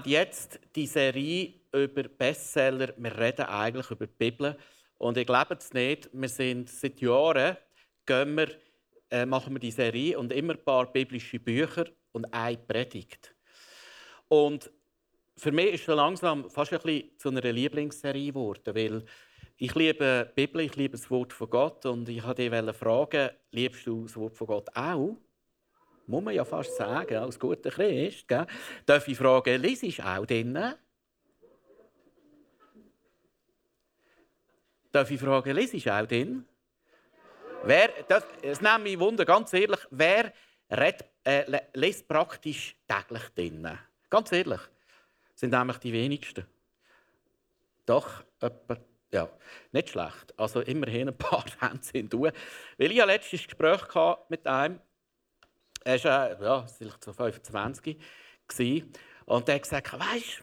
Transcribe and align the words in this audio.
haben 0.00 0.08
jetzt 0.08 0.58
die 0.74 0.86
Serie 0.86 1.52
über 1.72 2.04
Bestseller. 2.04 2.94
Wir 2.96 3.18
reden 3.18 3.44
eigentlich 3.44 3.90
über 3.90 4.06
die 4.06 4.14
Bibel. 4.16 4.56
Und 4.96 5.18
ich 5.18 5.26
glaube 5.26 5.56
es 5.58 5.72
nicht, 5.74 6.08
wir 6.12 6.28
sind 6.28 6.70
seit 6.70 7.00
Jahren, 7.00 7.56
gehen 8.06 8.34
wir, 8.34 8.48
äh, 9.10 9.26
machen 9.26 9.52
wir 9.54 9.60
die 9.60 9.70
Serie 9.70 10.18
und 10.18 10.32
immer 10.32 10.54
ein 10.54 10.64
paar 10.64 10.90
biblische 10.90 11.38
Bücher 11.38 11.84
und 12.12 12.32
eine 12.32 12.56
Predigt. 12.56 13.34
Und 14.28 14.70
für 15.36 15.52
mich 15.52 15.74
ist 15.74 15.88
es 15.88 15.94
langsam 15.94 16.48
fast 16.48 16.72
ein 16.72 16.80
bisschen 16.80 17.18
zu 17.18 17.28
einer 17.28 17.52
Lieblingsserie 17.52 18.28
geworden, 18.28 18.74
weil 18.74 19.04
ich 19.58 19.74
liebe 19.74 20.32
die 20.34 20.46
Bibel, 20.46 20.62
ich 20.62 20.76
liebe 20.76 20.96
das 20.96 21.10
Wort 21.10 21.34
von 21.34 21.50
Gott 21.50 21.84
und 21.84 22.08
ich 22.08 22.24
wollte 22.24 22.48
dich 22.48 22.76
fragen, 22.76 23.30
liebst 23.50 23.86
du 23.86 24.04
das 24.04 24.16
Wort 24.16 24.34
von 24.36 24.46
Gott 24.46 24.68
auch? 24.74 25.18
Muss 26.10 26.24
man 26.24 26.34
ja 26.34 26.44
fast 26.44 26.74
sagen, 26.74 27.16
als 27.18 27.38
guter 27.38 27.70
Christ. 27.70 28.26
Gell? 28.26 28.44
Darf 28.84 29.06
ich 29.06 29.16
fragen, 29.16 29.62
liest 29.62 29.84
du 29.84 30.04
auch 30.04 30.26
drinnen? 30.26 30.74
Darf 34.90 35.08
ich 35.08 35.20
fragen, 35.20 35.54
liest 35.54 35.86
du 35.86 35.94
auch 35.94 36.06
drin? 36.06 36.44
Wer, 37.62 37.90
das, 38.08 38.24
es 38.42 38.60
nimmt 38.60 38.82
mich 38.82 38.98
Wunder, 38.98 39.24
ganz 39.24 39.52
ehrlich, 39.52 39.78
wer 39.90 40.32
redet, 40.68 41.04
äh, 41.22 41.60
liest 41.74 42.08
praktisch 42.08 42.74
täglich 42.88 43.28
drinnen? 43.36 43.78
Ganz 44.08 44.32
ehrlich, 44.32 44.60
sind 45.36 45.52
nämlich 45.52 45.78
die 45.78 45.92
wenigsten. 45.92 46.44
Doch, 47.86 48.24
etwa, 48.40 48.78
ja, 49.12 49.28
nicht 49.70 49.90
schlecht. 49.90 50.34
Also 50.36 50.60
immerhin 50.62 51.08
ein 51.08 51.16
paar 51.16 51.44
Hände 51.60 51.84
sind 51.84 52.12
du. 52.12 52.22
Weil 52.24 52.90
ich 52.90 53.00
ein 53.00 53.06
letztes 53.06 53.44
Gespräch 53.44 53.82
mit 54.28 54.44
einem, 54.44 54.80
er 55.84 56.04
war 56.04 56.42
ja, 56.42 56.66
vielleicht 56.66 57.04
so 57.04 57.12
25 57.12 57.98
gewesen, 58.48 58.92
und 59.26 59.48
er 59.48 59.54
hat 59.54 59.62
gesagt, 59.62 59.92
weißt 59.92 60.42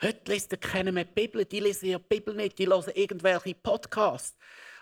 du, 0.00 0.06
heute 0.06 0.32
liest 0.32 0.52
er 0.52 0.58
keiner 0.58 0.92
mehr 0.92 1.04
die 1.04 1.12
Bibel, 1.12 1.44
die 1.44 1.60
lesen 1.60 1.90
ja 1.90 1.98
die 1.98 2.04
Bibel 2.08 2.34
nicht, 2.34 2.58
die 2.58 2.66
hören 2.66 2.90
irgendwelche 2.94 3.54
Podcasts. 3.54 4.38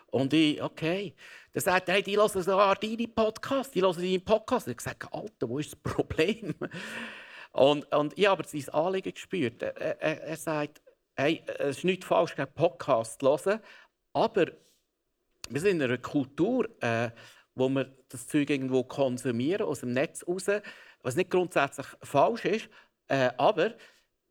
Und 0.06 0.32
ich, 0.32 0.62
okay. 0.62 1.14
Dann 1.52 1.62
sagt 1.62 1.88
er, 1.88 1.94
hey, 1.94 2.02
die 2.02 2.16
hören 2.16 2.28
sogar 2.28 2.76
deine 2.76 3.08
Podcasts, 3.08 3.72
die 3.72 3.82
hören 3.82 3.96
deinen 3.96 4.24
Podcast. 4.24 4.68
Ich 4.68 4.72
habe 4.72 4.76
gesagt, 4.76 5.12
Alter, 5.12 5.48
wo 5.48 5.58
ist 5.58 5.72
das 5.72 5.80
Problem? 5.94 6.54
Und, 7.52 7.92
und 7.92 8.16
ich 8.16 8.26
habe 8.26 8.44
sein 8.46 8.68
Anliegen 8.72 9.12
gespürt. 9.12 9.62
Er, 9.62 9.76
er, 9.76 10.22
er 10.22 10.36
sagt, 10.36 10.80
hey, 11.16 11.42
es 11.58 11.78
ist 11.78 11.84
nicht 11.84 12.04
falsch, 12.04 12.38
einen 12.38 12.52
Podcast 12.52 13.20
zu 13.20 13.26
hören, 13.26 13.60
aber 14.12 14.46
wir 15.48 15.60
sind 15.60 15.80
in 15.80 15.82
einer 15.82 15.98
Kultur, 15.98 16.68
äh, 16.80 17.10
wo 17.54 17.68
wir 17.68 17.94
das 18.08 18.26
Zeug 18.26 18.50
irgendwo 18.50 18.82
konsumieren, 18.84 19.66
aus 19.66 19.80
dem 19.80 19.92
Netz 19.92 20.26
raus, 20.26 20.46
was 21.02 21.16
nicht 21.16 21.30
grundsätzlich 21.30 21.86
falsch 22.02 22.44
ist, 22.44 22.68
äh, 23.08 23.30
aber 23.36 23.74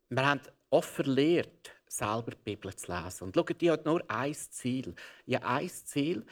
wir 0.08 0.26
haben 0.26 0.40
oft 0.70 0.88
verlehrt, 0.88 1.74
selber 1.86 2.32
die 2.32 2.42
Bibel 2.44 2.74
zu 2.74 2.92
lesen. 2.92 3.24
Und 3.24 3.34
schau, 3.34 3.42
die 3.42 3.70
hat 3.70 3.84
nur 3.84 4.02
ein 4.08 4.34
Ziel. 4.34 4.94
Ja, 5.26 5.40
ein 5.40 5.68
Ziel, 5.68 6.24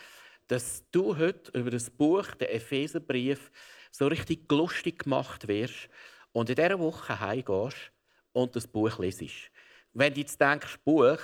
dass 0.46 0.84
du 0.90 1.16
heute 1.16 1.56
über 1.58 1.70
das 1.70 1.90
Buch, 1.90 2.26
den 2.34 2.48
Epheserbrief, 2.48 3.50
so 3.90 4.06
richtig 4.06 4.50
lustig 4.50 5.04
gemacht 5.04 5.46
wirst 5.48 5.88
und 6.32 6.48
in 6.48 6.56
dieser 6.56 6.78
Woche 6.78 7.20
heimgehst 7.20 7.92
und 8.32 8.56
das 8.56 8.66
Buch 8.66 8.98
lesest. 8.98 9.50
Wenn 9.92 10.14
du 10.14 10.20
jetzt 10.20 10.40
denkst, 10.40 10.78
Buch, 10.84 11.20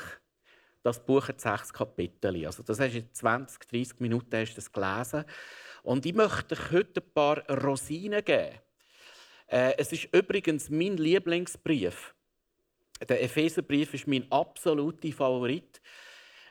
das 0.86 1.04
Buch 1.04 1.26
hat 1.26 1.40
sechs 1.40 1.72
Kapitel. 1.72 2.46
Also 2.46 2.62
das 2.62 2.78
hast 2.78 2.94
in 2.94 3.12
20, 3.12 3.66
30 3.68 4.00
Minuten 4.00 4.36
hast 4.36 4.52
du 4.52 4.54
das 4.56 4.70
gelesen. 4.70 5.24
Und 5.82 6.06
ich 6.06 6.14
möchte 6.14 6.54
dir 6.54 6.70
heute 6.70 7.00
ein 7.00 7.12
paar 7.12 7.50
Rosinen 7.50 8.24
geben. 8.24 8.60
Äh, 9.48 9.74
es 9.78 9.92
ist 9.92 10.08
übrigens 10.12 10.70
mein 10.70 10.96
Lieblingsbrief. 10.96 12.14
Der 13.08 13.22
Epheserbrief 13.22 13.94
ist 13.94 14.06
mein 14.06 14.30
absoluter 14.30 15.10
Favorit, 15.12 15.80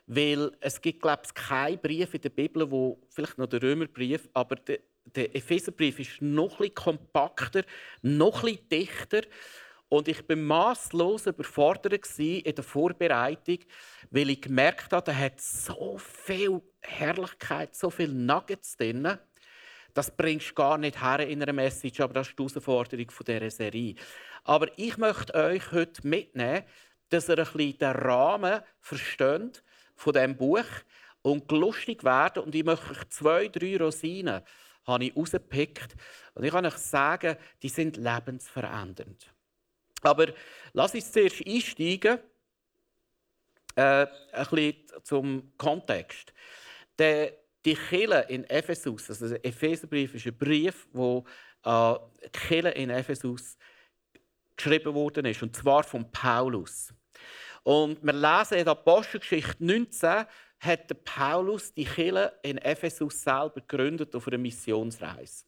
weil 0.06 0.52
es 0.59 0.81
gibt, 0.81 1.02
glaube 1.02 1.23
ich, 1.25 1.34
keinen 1.34 1.79
Brief 1.79 2.13
in 2.13 2.22
der 2.22 2.29
Bibel, 2.29 2.69
wo 2.69 3.02
vielleicht 3.09 3.38
noch 3.38 3.47
der 3.47 3.63
Römerbrief, 3.63 4.29
aber 4.34 4.56
der 4.57 4.79
der 5.06 5.35
Epheserbrief 5.35 6.00
ist 6.00 6.22
noch 6.22 6.59
etwas 6.59 6.84
kompakter, 6.84 7.63
noch 8.02 8.44
etwas 8.44 8.67
dichter. 8.69 9.22
Und 9.90 10.07
ich 10.07 10.28
war 10.28 10.35
masslos 10.35 11.28
überfordert 11.28 12.19
in 12.19 12.56
der 12.56 12.63
Vorbereitung, 12.63 13.59
weil 14.09 14.31
ich 14.31 14.41
gemerkt 14.41 14.91
habe, 14.91 15.12
er 15.12 15.19
hat 15.19 15.40
so 15.40 15.97
viel 15.97 16.62
Herrlichkeit, 16.81 17.75
so 17.75 17.90
viel 17.90 18.09
Nuggets 18.09 18.78
drin. 18.78 19.18
Das 19.94 20.12
bringst 20.12 20.50
du 20.50 20.53
gar 20.56 20.78
nicht 20.78 21.01
her 21.01 21.25
in 21.28 21.41
einer 21.41 21.53
Message, 21.53 22.01
aber 22.01 22.13
das 22.13 22.28
ist 22.28 22.38
die 22.38 22.44
Herausforderung 22.44 23.07
dieser 23.25 23.51
Serie. 23.51 23.96
Aber 24.44 24.68
ich 24.78 24.97
möchte 24.97 25.34
euch 25.34 25.72
heute 25.72 26.06
mitnehmen, 26.06 26.63
dass 27.09 27.29
ihr 27.29 27.38
ein 27.38 27.46
bisschen 27.46 27.78
den 27.78 27.91
Rahmen 27.91 28.62
versteht 28.81 29.63
von 29.96 30.13
diesem 30.13 30.35
Buch 30.35 30.66
und 31.22 31.50
lustig 31.52 32.03
werden. 32.03 32.44
Und 32.44 32.56
ich 32.56 32.66
möchte 32.66 32.91
euch 32.91 33.09
zwei, 33.09 33.47
drei 33.47 33.78
Rosinen 33.78 34.41
habe. 34.85 35.12
Und 35.13 36.44
ich 36.44 36.52
kann 36.52 36.66
euch 36.66 36.78
sagen, 36.78 37.38
die 37.62 37.69
sind 37.69 37.97
lebensverändernd. 37.97 39.34
Aber 40.06 40.28
lass 40.74 40.94
uns 40.94 41.12
zuerst 41.12 41.46
einsteigen, 41.46 42.20
äh, 43.76 43.82
ein 43.82 44.46
bisschen 44.50 44.76
zum 45.04 45.52
Kontext. 45.58 46.34
Der, 46.98 47.34
die 47.66 47.76
Kirche 47.76 48.26
in 48.30 48.44
Ephesus, 48.50 49.10
also 49.10 49.30
der 49.30 49.44
Epheserbrief 49.46 50.14
ist 50.16 50.28
ein 50.28 50.38
Brief, 50.38 50.88
wo 50.94 51.26
äh, 51.64 51.96
die 52.24 52.40
Kirche 52.40 52.70
in 52.70 52.90
Ephesus 52.90 53.58
geschrieben 54.56 54.94
worden 54.94 55.26
ist, 55.26 55.42
und 55.44 55.56
zwar 55.56 55.84
von 55.84 56.10
Paulus. 56.12 56.94
Und 57.64 58.02
wir 58.04 58.14
lesen 58.14 58.60
in 58.60 58.66
der 58.66 58.74
Apostelgeschichte 58.74 59.66
19, 59.66 60.26
hat 60.60 61.04
Paulus 61.04 61.74
die 61.74 61.86
Kirche 61.86 62.32
in 62.44 62.58
Ephesus 62.60 63.22
selber 63.22 63.56
gegründet 63.56 64.16
auf 64.16 64.28
einer 64.28 64.38
Missionsreise. 64.38 65.46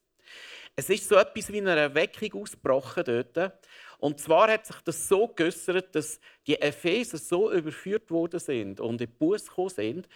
Es 0.75 0.90
ist 0.90 1.07
so 1.07 1.16
etwas 1.16 1.51
wie 1.51 1.59
eine 1.59 1.75
Erweckung 1.75 2.41
ausgebrochen 2.41 3.03
dort. 3.03 3.53
Und 3.97 4.19
zwar 4.19 4.52
hat 4.52 4.66
sich 4.66 4.80
das 4.81 5.08
so 5.08 5.28
geäußert, 5.28 5.96
dass 5.96 6.19
die 6.46 6.62
Epheser 6.62 7.18
so 7.18 7.52
überführt 7.52 8.12
worden 8.12 8.40
sind 8.40 8.80
und 8.80 9.02
in 9.02 9.12
Bus 9.12 9.47
gekommen 9.47 9.69
sind, 9.69 10.08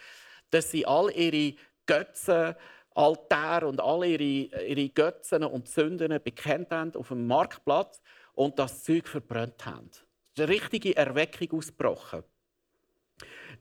dass 0.51 0.69
sie 0.71 0.85
all 0.85 1.09
ihre 1.11 1.55
Götzen, 1.85 2.55
Altäre 2.93 3.67
und 3.67 3.79
all 3.79 4.05
ihre, 4.05 4.63
ihre 4.65 4.89
Götzen 4.89 5.43
und 5.43 5.67
Sünden 5.69 6.21
bekennt 6.21 6.71
haben 6.71 6.93
auf 6.95 7.07
dem 7.07 7.25
Marktplatz 7.25 8.01
und 8.33 8.59
das 8.59 8.83
Zeug 8.83 9.07
verbrannt 9.07 9.65
haben. 9.65 9.89
Es 9.91 9.99
ist 10.35 10.43
eine 10.43 10.49
richtige 10.49 10.95
Erweckung 10.95 11.57
ausgebrochen. 11.57 12.23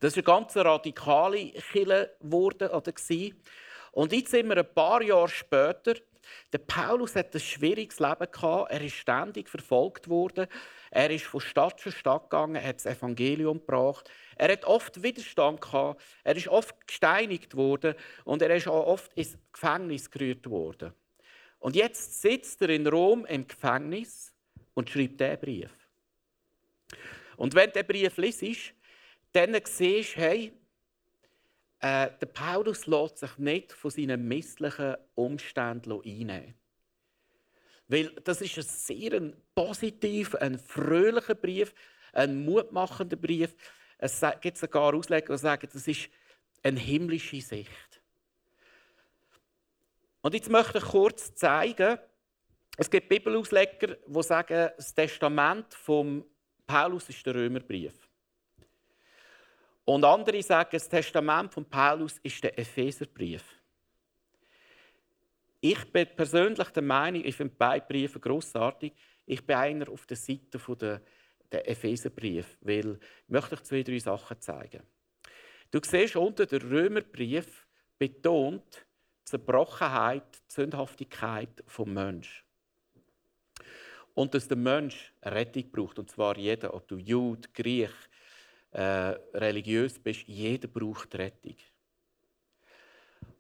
Das 0.01 0.17
war 0.17 0.19
eine 0.19 0.23
ganz 0.23 0.57
radikale 0.57 1.53
Kille. 1.73 2.17
Und 3.93 4.13
jetzt 4.13 4.31
sind 4.31 4.49
wir 4.49 4.59
ein 4.59 4.75
paar 4.75 5.03
Jahre 5.03 5.29
später. 5.29 5.95
Der 6.53 6.59
Paulus 6.59 7.17
hat 7.17 7.35
ein 7.35 7.41
schwieriges 7.41 7.99
Leben 7.99 8.31
gehabt. 8.31 8.71
Er 8.71 8.81
ist 8.81 8.95
ständig 8.95 9.49
verfolgt 9.49 10.09
worden. 10.09 10.47
Er 10.91 11.11
ist 11.11 11.25
von 11.25 11.41
Stadt 11.41 11.81
zu 11.81 11.91
Stadt 11.91 12.31
gegangen, 12.31 12.63
hat 12.63 12.77
das 12.77 12.87
Evangelium 12.87 13.59
gebracht. 13.59 14.11
Er 14.37 14.53
hat 14.53 14.65
oft 14.65 15.03
Widerstand 15.03 15.61
gehabt. 15.61 16.03
Er 16.25 16.37
ist 16.37 16.49
oft 16.49 16.87
gesteinigt 16.87 17.57
worden 17.57 17.95
und 18.25 18.43
er 18.43 18.55
ist 18.55 18.69
auch 18.69 18.87
oft 18.87 19.13
ins 19.15 19.39
Gefängnis 19.53 20.11
gerührt 20.11 20.49
worden. 20.49 20.93
Und 21.59 21.77
jetzt 21.77 22.21
sitzt 22.21 22.63
er 22.63 22.71
in 22.71 22.87
Rom 22.87 23.27
im 23.27 23.47
Gefängnis 23.47 24.33
und 24.75 24.91
schreibt 24.91 25.21
diesen 25.21 25.39
Brief. 25.39 25.71
Und 27.37 27.55
wenn 27.55 27.71
der 27.73 27.85
Brief 27.85 28.17
liest, 28.17 28.75
dann 29.33 29.57
siehst 29.65 30.17
du, 30.17 30.21
hey, 30.21 30.53
äh, 31.81 32.11
der 32.21 32.27
Paulus 32.27 32.87
lässt 32.87 33.19
sich 33.19 33.39
nicht 33.39 33.73
von 33.73 33.91
seinen 33.91 34.29
misslichen 34.29 34.97
Umständen 35.15 35.93
einnehmen. 35.93 36.55
Weil 37.89 38.11
das 38.23 38.41
ist 38.41 38.57
ein 38.59 38.63
sehr 38.63 39.33
positiver, 39.55 40.41
ein 40.41 40.59
fröhlicher 40.59 41.35
Brief, 41.35 41.75
ein 42.13 42.45
mutmachender 42.45 43.17
Brief. 43.17 43.55
Es 43.99 44.23
gibt 44.41 44.59
sogar 44.59 44.95
Ausleger, 44.95 45.35
die 45.35 45.39
sagen, 45.41 45.69
das 45.73 45.89
ist 45.89 46.09
eine 46.63 46.79
himmlische 46.79 47.41
Sicht. 47.41 48.03
Und 50.21 50.35
jetzt 50.35 50.51
möchte 50.51 50.79
ich 50.79 50.85
kurz 50.85 51.35
zeigen, 51.35 51.99
es 52.77 52.91
gibt 52.91 53.09
Bibelausleger, 53.09 53.97
die 54.07 54.23
sagen, 54.23 54.71
das 54.77 54.95
Testament 54.95 55.75
von 55.75 56.25
Paulus 56.67 57.09
ist 57.09 57.25
der 57.27 57.35
Römerbrief. 57.35 58.10
Und 59.85 60.05
andere 60.05 60.43
sagen, 60.43 60.71
das 60.73 60.89
Testament 60.89 61.53
von 61.53 61.65
Paulus 61.65 62.19
ist 62.23 62.43
der 62.45 62.59
Epheserbrief. 62.59 63.43
Ich 65.61 65.93
bin 65.93 66.07
persönlich 66.17 66.69
der 66.71 66.83
Meinung, 66.83 67.25
ich 67.25 67.37
finde 67.37 67.55
beide 67.59 67.87
Briefe 67.87 68.19
großartig. 68.21 68.93
Ich 69.27 69.45
bin 69.45 69.57
einer 69.57 69.89
auf 69.91 70.07
der 70.07 70.17
Seite 70.17 70.59
der, 70.77 71.03
der 71.53 71.69
Epheserbrief, 71.69 72.59
weil 72.63 72.99
ich 73.25 73.29
möchte 73.29 73.55
euch 73.55 73.63
zwei, 73.63 73.83
drei 73.83 73.99
Sachen 73.99 74.41
zeigen. 74.41 74.83
Du 75.71 75.81
siehst 75.83 76.17
unter 76.17 76.47
der 76.47 76.63
Römerbrief 76.63 77.67
betont 77.99 78.87
die 79.21 79.25
Zerbrochenheit, 79.25 80.25
die 80.49 80.55
Sündhaftigkeit 80.55 81.63
vom 81.67 81.93
Menschen. 81.93 82.45
und 84.15 84.35
dass 84.35 84.49
der 84.49 84.57
Mensch 84.57 85.13
Rettung 85.23 85.71
braucht. 85.71 85.99
Und 85.99 86.11
zwar 86.11 86.37
jeder, 86.37 86.75
ob 86.75 86.89
du 86.89 86.97
Jude, 86.97 87.49
Griech, 87.55 87.91
äh, 88.73 89.17
religiös 89.35 89.99
bist, 89.99 90.27
jeder 90.27 90.69
braucht 90.69 91.15
Rettung. 91.15 91.57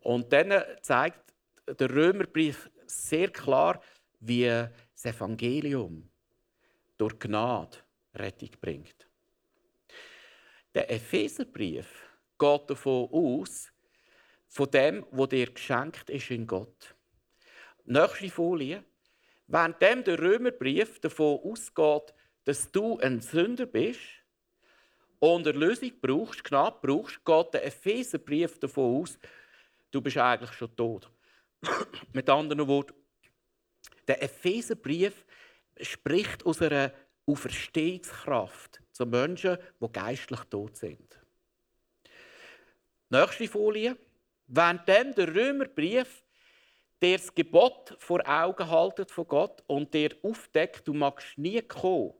Und 0.00 0.32
dann 0.32 0.52
zeigt 0.82 1.32
der 1.66 1.90
Römerbrief 1.90 2.70
sehr 2.86 3.28
klar, 3.30 3.80
wie 4.20 4.44
das 4.44 5.04
Evangelium 5.04 6.08
durch 6.96 7.18
Gnade 7.18 7.78
Rettung 8.14 8.50
bringt. 8.60 9.06
Der 10.74 10.90
Epheserbrief 10.90 12.08
geht 12.38 12.70
davon 12.70 13.08
aus, 13.10 13.72
von 14.48 14.70
dem, 14.70 15.06
was 15.10 15.28
dir 15.28 15.50
geschenkt 15.50 16.10
ist 16.10 16.30
in 16.30 16.46
Gott. 16.46 16.94
Nächste 17.84 18.28
Folie. 18.28 18.84
Während 19.46 19.80
der 19.80 20.18
Römerbrief 20.18 21.00
davon 21.00 21.40
ausgeht, 21.42 22.14
dass 22.44 22.70
du 22.70 22.98
ein 22.98 23.20
Sünder 23.20 23.66
bist 23.66 24.00
und 25.20 25.46
Erlösung 25.46 25.92
brauchst, 26.00 26.42
Gnade 26.42 26.78
brauchst, 26.82 27.24
geht 27.24 27.54
der 27.54 27.66
Epheserbrief 27.66 28.58
davon 28.58 29.02
aus, 29.02 29.18
du 29.90 30.00
bist 30.00 30.16
eigentlich 30.16 30.52
schon 30.52 30.74
tot. 30.74 31.10
Mit 32.12 32.28
anderen 32.28 32.66
Worten, 32.66 32.94
der 34.08 34.22
Epheserbrief 34.22 35.24
spricht 35.80 36.44
aus 36.44 36.60
einer 36.62 36.92
Auferstehungskraft 37.26 38.82
zu 38.92 39.06
Menschen, 39.06 39.58
die 39.80 39.92
geistlich 39.92 40.40
tot 40.44 40.76
sind. 40.76 41.18
Nächste 43.08 43.46
Folie. 43.46 43.96
Während 44.46 44.88
der 44.88 45.32
Römerbrief 45.32 46.24
dir 47.00 47.18
das 47.18 47.32
Gebot 47.32 47.94
vor 47.98 48.20
Augen 48.26 48.68
haltet 48.68 49.12
von 49.12 49.28
Gott 49.28 49.62
und 49.68 49.94
dir 49.94 50.10
aufdeckt, 50.22 50.88
du 50.88 50.92
magst 50.92 51.38
nie 51.38 51.62
kommen 51.62 52.14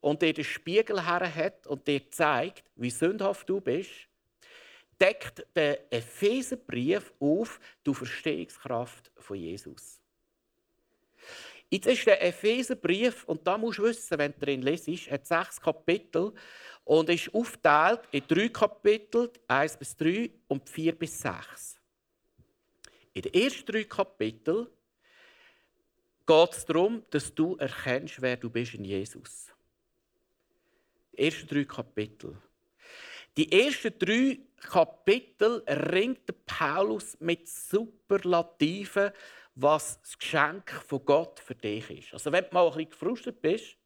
und 0.00 0.22
dir 0.22 0.32
den 0.32 0.44
Spiegel 0.44 1.04
her 1.04 1.34
hat 1.34 1.66
und 1.66 1.86
dir 1.86 2.10
zeigt, 2.10 2.64
wie 2.76 2.90
sündhaft 2.90 3.48
du 3.48 3.60
bist, 3.60 4.08
deckt 5.00 5.46
der 5.54 5.92
Epheserbrief 5.92 7.12
auf 7.20 7.60
die 7.86 7.94
Verstehungskraft 7.94 9.10
von 9.18 9.36
Jesus. 9.36 10.00
Jetzt 11.68 11.86
ist 11.86 12.06
der 12.06 12.22
Epheserbrief, 12.22 13.24
und 13.24 13.44
da 13.46 13.58
musst 13.58 13.78
du 13.78 13.82
wissen, 13.82 14.18
wenn 14.18 14.32
du 14.32 14.38
drin 14.38 14.62
lesest, 14.62 15.10
hat 15.10 15.26
sechs 15.26 15.60
Kapitel 15.60 16.32
und 16.84 17.10
ist 17.10 17.34
aufgeteilt 17.34 18.02
in 18.12 18.22
drei 18.28 18.48
Kapitel, 18.48 19.32
1 19.48 19.76
bis 19.76 19.96
3 19.96 20.30
und 20.46 20.68
4 20.68 20.96
bis 20.96 21.20
6. 21.20 21.80
In 23.14 23.22
den 23.22 23.34
ersten 23.34 23.66
drei 23.66 23.84
Kapiteln 23.84 24.68
geht 26.24 26.52
es 26.52 26.64
darum, 26.64 27.02
dass 27.10 27.34
du 27.34 27.56
erkennst, 27.56 28.22
wer 28.22 28.36
du 28.36 28.48
bist 28.48 28.74
in 28.74 28.84
Jesus. 28.84 29.52
Ersten 31.18 31.46
drei 31.46 31.64
Kapitel. 31.64 32.36
Die 33.36 33.52
ersten 33.52 33.98
drei 33.98 34.38
Kapitel 34.56 35.62
ringt 35.68 36.46
Paulus 36.46 37.18
mit 37.20 37.48
Superlativen, 37.48 39.10
was 39.54 40.00
das 40.00 40.18
Geschenk 40.18 40.70
von 40.70 41.04
Gott 41.04 41.40
für 41.40 41.54
dich 41.54 41.90
ist. 41.90 42.12
Also 42.12 42.32
wenn 42.32 42.44
du 42.44 42.50
mal 42.52 42.66
ein 42.66 42.72
bisschen 42.72 42.90
gefrustet 42.90 43.42
bist, 43.42 43.76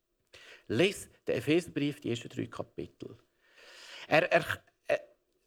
lies 0.68 1.08
den 1.26 1.36
Epheserbrief, 1.36 2.00
die 2.00 2.10
ersten 2.10 2.28
drei 2.28 2.46
Kapitel. 2.46 3.16
Er, 4.06 4.30
er, 4.30 4.44
er, 4.86 5.00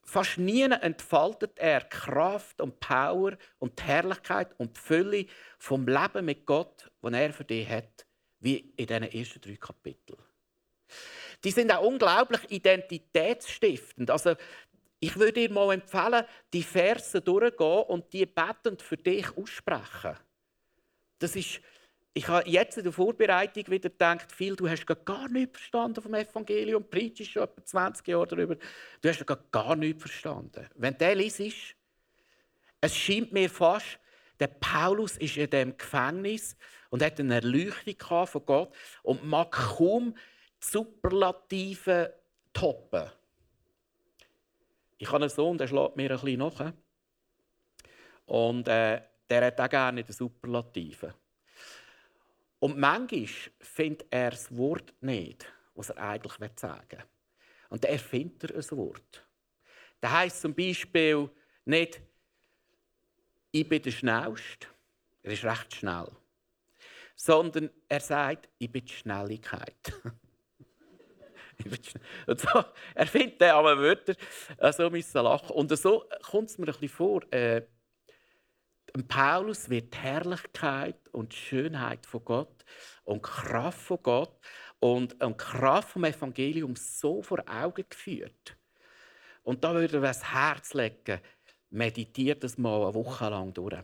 fast 0.04 0.38
nie 0.38 0.64
entfaltet 0.64 1.58
er 1.60 1.82
Kraft 1.82 2.62
und 2.62 2.80
Power 2.80 3.38
und 3.60 3.80
die 3.80 3.84
Herrlichkeit 3.84 4.54
und 4.58 4.76
die 4.76 4.82
Fülle 4.82 5.26
vom 5.58 5.88
Leben 5.88 6.26
mit 6.26 6.46
Gott, 6.46 6.92
das 7.02 7.14
er 7.14 7.34
für 7.34 7.46
dich 7.46 7.68
hat, 7.68 8.06
wie 8.40 8.74
in 8.76 8.88
diesen 8.88 9.04
ersten 9.04 9.42
drei 9.42 9.56
Kapiteln. 9.56 10.22
Die 11.44 11.52
sind 11.52 11.72
auch 11.72 11.84
unglaublich 11.84 12.42
identitätsstiftend. 12.50 14.10
Also 14.10 14.36
ich 15.00 15.18
würde 15.18 15.34
dir 15.34 15.52
mal 15.52 15.74
empfehlen, 15.74 16.24
die 16.54 16.64
Verse 16.64 17.20
durchgehen 17.20 17.84
und 17.88 18.14
die 18.14 18.26
betend 18.26 18.82
für 18.82 18.96
dich 18.96 19.36
aussprechen. 19.36 20.16
Das 21.20 21.36
ist, 21.36 21.60
ich 22.14 22.28
habe 22.28 22.50
jetzt 22.50 22.78
in 22.78 22.84
der 22.84 22.94
Vorbereitung 22.94 23.68
wieder 23.68 23.90
gedacht, 23.90 24.32
viel, 24.32 24.56
du 24.56 24.70
hast 24.70 24.86
gar 25.06 25.28
nichts 25.28 25.58
verstanden 25.58 26.02
vom 26.02 26.14
Evangelium, 26.14 26.90
preachst 26.90 27.32
schon 27.32 27.44
etwa 27.44 27.66
20 27.66 28.08
Jahre 28.08 28.28
darüber, 28.28 28.56
du 28.56 29.10
hast 29.10 29.26
gar 29.52 29.76
nichts 29.76 30.04
verstanden. 30.04 30.70
Wenn 30.76 30.98
der 30.98 31.16
liest, 31.16 31.76
es 32.80 32.96
scheint 32.96 33.34
mir 33.34 33.50
fast, 33.50 34.00
der 34.40 34.48
Paulus 34.48 35.18
ist 35.18 35.38
in 35.38 35.50
dem 35.50 35.78
Gefängnis 35.78 36.56
und 36.90 37.04
hat 37.04 37.20
eine 37.20 37.36
Erleuchtung 37.36 38.28
von 38.28 38.46
Gott 38.46 38.76
und 39.02 39.26
mag 39.26 39.52
kaum 39.52 40.16
Superlative 40.64 42.14
toppen. 42.54 43.12
Ich 44.98 45.08
habe 45.08 45.18
einen 45.18 45.30
Sohn, 45.30 45.58
der 45.58 45.68
schlägt 45.68 45.98
mir 45.98 46.12
ein 46.12 46.20
bisschen 46.20 46.40
nach. 46.40 46.74
Und 48.26 48.68
äh, 48.70 49.02
der 49.30 49.46
hat 49.46 49.60
auch 49.60 49.70
gerne 49.70 50.04
den 50.04 50.14
Superlativen. 50.14 51.14
Und 52.60 52.78
manchmal 52.78 53.28
findet 53.60 54.08
er 54.10 54.32
das 54.32 54.56
Wort 54.56 54.94
nicht, 55.02 55.46
was 55.76 55.90
er 55.90 55.98
eigentlich 55.98 56.34
sagen 56.56 56.88
will. 56.92 57.06
Und 57.70 57.84
dann 57.84 57.92
erfindet 57.92 58.52
er 58.52 58.56
ein 58.56 58.78
Wort. 58.78 59.26
Das 60.00 60.12
heisst 60.12 60.42
zum 60.42 60.56
Beispiel 60.56 61.30
nicht, 61.66 62.02
ich 63.52 63.68
bin 63.68 63.82
der 63.82 63.92
Schnellste. 63.92 64.68
Er 65.24 65.32
ist 65.34 65.44
recht 65.44 65.76
schnell. 65.76 66.10
Sondern 67.16 67.70
er 67.90 68.00
sagt, 68.00 68.48
ich 68.58 68.72
bin 68.72 68.86
die 68.86 68.94
Schnelligkeit. 68.94 69.94
und 72.28 72.40
so, 72.40 72.64
er 72.96 73.08
findet 73.08 73.42
dann 73.42 73.52
aber 73.52 73.78
Wörter, 73.78 74.16
äh, 74.58 74.74
so 74.74 74.90
müssen 74.90 75.24
lachen. 75.24 75.52
Und 75.52 75.78
so 75.78 76.06
kommt 76.22 76.50
es 76.50 76.58
mir 76.58 76.66
ein 76.66 76.74
bisschen 76.74 76.90
vor, 76.90 77.22
äh, 77.32 77.64
Paulus 79.08 79.70
wird 79.70 79.94
die 79.94 79.98
Herrlichkeit 79.98 81.10
und 81.10 81.34
die 81.34 81.38
Schönheit 81.38 82.06
von 82.06 82.24
Gott 82.24 82.64
und 83.04 83.26
die 83.26 83.30
Kraft 83.30 83.80
von 83.80 84.04
Gott 84.04 84.40
und, 84.80 85.22
und 85.24 85.42
die 85.42 85.44
Kraft 85.44 85.90
vom 85.90 86.04
Evangelium 86.04 86.76
so 86.76 87.22
vor 87.24 87.44
Augen 87.48 87.86
geführt. 87.90 88.56
Und 89.42 89.64
da 89.64 89.74
würde 89.74 89.98
er 89.98 90.02
das 90.02 90.32
Herz 90.32 90.74
legen, 90.74 91.20
meditiert 91.70 92.44
das 92.44 92.58
mal 92.58 92.84
eine 92.84 92.94
Woche 92.94 93.30
lang 93.30 93.54
durch. 93.54 93.84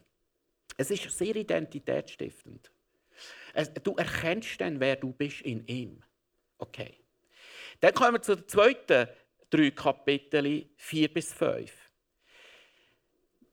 Es 0.78 0.92
ist 0.92 1.10
sehr 1.10 1.36
identitätsstiftend. 1.36 2.72
Du 3.84 3.96
erkennst 3.96 4.62
dann, 4.62 4.80
wer 4.80 4.96
du 4.96 5.12
bist 5.12 5.42
in 5.42 5.66
ihm. 5.66 6.04
Okay. 6.58 6.99
Dann 7.79 7.93
kommen 7.93 8.13
wir 8.13 8.21
zu 8.21 8.36
den 8.36 8.48
zweiten 8.48 9.07
drei 9.50 9.71
Kapiteln, 9.71 10.69
4 10.75 11.13
bis 11.13 11.33
5. 11.33 11.71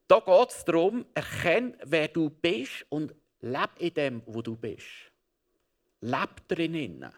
Da 0.09 0.21
geht 0.21 0.51
es 0.51 0.65
darum, 0.65 1.05
erkenne, 1.15 1.77
wer 1.85 2.09
du 2.09 2.31
bist 2.31 2.87
und 2.91 3.15
lebe 3.41 3.79
in 3.79 3.95
dem, 3.95 4.23
wo 4.27 4.43
du 4.43 4.57
bist. 4.57 4.87
Leb 6.01 6.47
drinnen. 6.49 7.11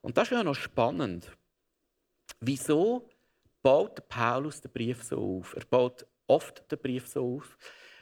Und 0.00 0.16
das 0.16 0.28
ist 0.28 0.32
ja 0.32 0.42
noch 0.42 0.54
spannend. 0.54 1.30
Wieso 2.40 3.10
baut 3.62 4.08
Paulus 4.08 4.60
den 4.60 4.72
Brief 4.72 5.02
so 5.02 5.38
auf? 5.38 5.54
Er 5.54 5.64
baut 5.66 6.06
oft 6.26 6.70
den 6.70 6.78
Brief 6.78 7.06
so 7.06 7.36
auf. 7.36 7.58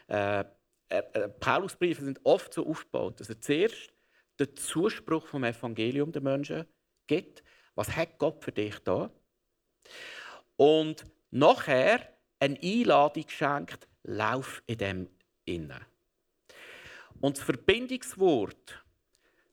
Äh, 0.07 0.45
äh, 0.89 1.29
Paulusbriefe 1.29 2.05
sind 2.05 2.21
oft 2.25 2.55
so 2.55 2.67
aufgebaut, 2.67 3.21
dass 3.21 3.29
er 3.29 3.41
zuerst 3.41 3.93
den 4.39 4.57
Zuspruch 4.57 5.27
vom 5.27 5.45
Evangelium 5.45 6.13
der 6.13 6.23
Menschen 6.23 6.67
gibt. 7.07 7.43
Was 7.75 7.95
hat 7.95 8.19
Gott 8.19 8.43
für 8.43 8.53
dich 8.53 8.79
da? 8.81 9.11
Und 10.57 11.05
nachher 11.31 12.01
eine 12.41 12.59
Einladung 12.63 13.29
schenkt, 13.29 13.89
lauf 14.03 14.63
in 14.67 14.79
dem 14.79 15.11
innen. 15.45 15.85
Und 17.21 17.37
das 17.37 17.45
Verbindungswort 17.45 18.85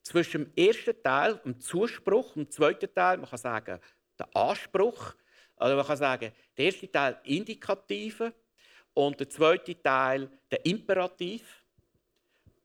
zwischen 0.01 0.46
dem 0.46 0.68
ersten 0.68 1.01
Teil, 1.01 1.38
dem 1.44 1.60
Zuspruch, 1.60 2.36
und 2.36 2.48
dem 2.48 2.51
zweiten 2.51 2.94
Teil, 2.94 3.18
man 3.18 3.30
kann 3.30 3.39
sagen, 3.39 3.80
der 4.20 4.36
Anspruch, 4.36 5.15
oder 5.58 5.75
man 5.75 5.86
kann 5.86 5.98
sagen, 5.98 6.32
der 6.58 6.65
erste 6.65 6.92
Teil 6.92 7.20
Indikative 7.24 8.34
und 8.94 9.20
der 9.20 9.30
zweite 9.30 9.82
Teil 9.82 10.30
der 10.51 10.65
Imperativ, 10.65 11.65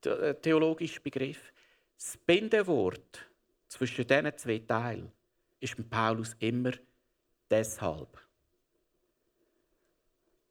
äh, 0.04 0.34
theologische 0.34 1.00
Begriff. 1.00 1.52
Das 2.00 2.16
Bindewort 2.16 3.26
zwischen 3.68 4.06
diesen 4.06 4.36
zwei 4.38 4.58
Teilen 4.60 5.12
ist 5.60 5.76
bei 5.76 5.82
Paulus 5.82 6.34
immer 6.38 6.72
deshalb. 7.50 8.18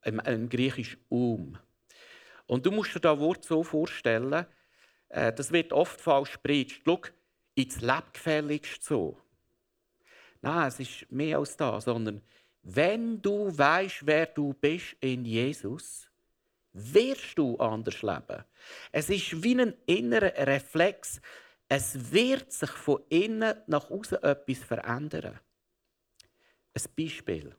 Im, 0.03 0.19
im 0.19 0.47
Griechisch 0.47 0.95
um. 1.09 1.57
Und 2.45 2.67
du 2.67 2.71
musst 2.71 2.93
dir 2.93 2.99
das 2.99 3.17
Wort 3.17 3.43
so 3.43 3.63
vorstellen, 3.63 4.45
äh, 5.09 5.33
das 5.33 5.51
wird 5.51 5.73
oft 5.73 5.99
falsch 5.99 6.33
gepredigt. 6.33 6.83
Schau, 6.85 7.01
ins 7.55 7.81
Lebgefälligst 7.81 8.83
so. 8.83 9.19
Nein, 10.41 10.67
es 10.67 10.79
ist 10.79 11.11
mehr 11.11 11.39
als 11.39 11.57
das, 11.57 11.85
sondern 11.85 12.21
wenn 12.61 13.19
du 13.23 13.57
weißt, 13.57 14.05
wer 14.05 14.27
du 14.27 14.53
bist 14.53 14.95
in 14.99 15.25
Jesus, 15.25 16.08
wirst 16.73 17.37
du 17.37 17.57
anders 17.57 18.01
leben. 18.01 18.43
Es 18.91 19.09
ist 19.09 19.43
wie 19.43 19.59
ein 19.59 19.73
innerer 19.85 20.47
Reflex. 20.47 21.21
Es 21.67 22.11
wird 22.11 22.51
sich 22.51 22.69
von 22.69 23.01
innen 23.09 23.55
nach 23.67 23.89
außen 23.89 24.23
etwas 24.23 24.59
verändern. 24.59 25.39
Ein 26.73 26.83
Beispiel. 26.97 27.55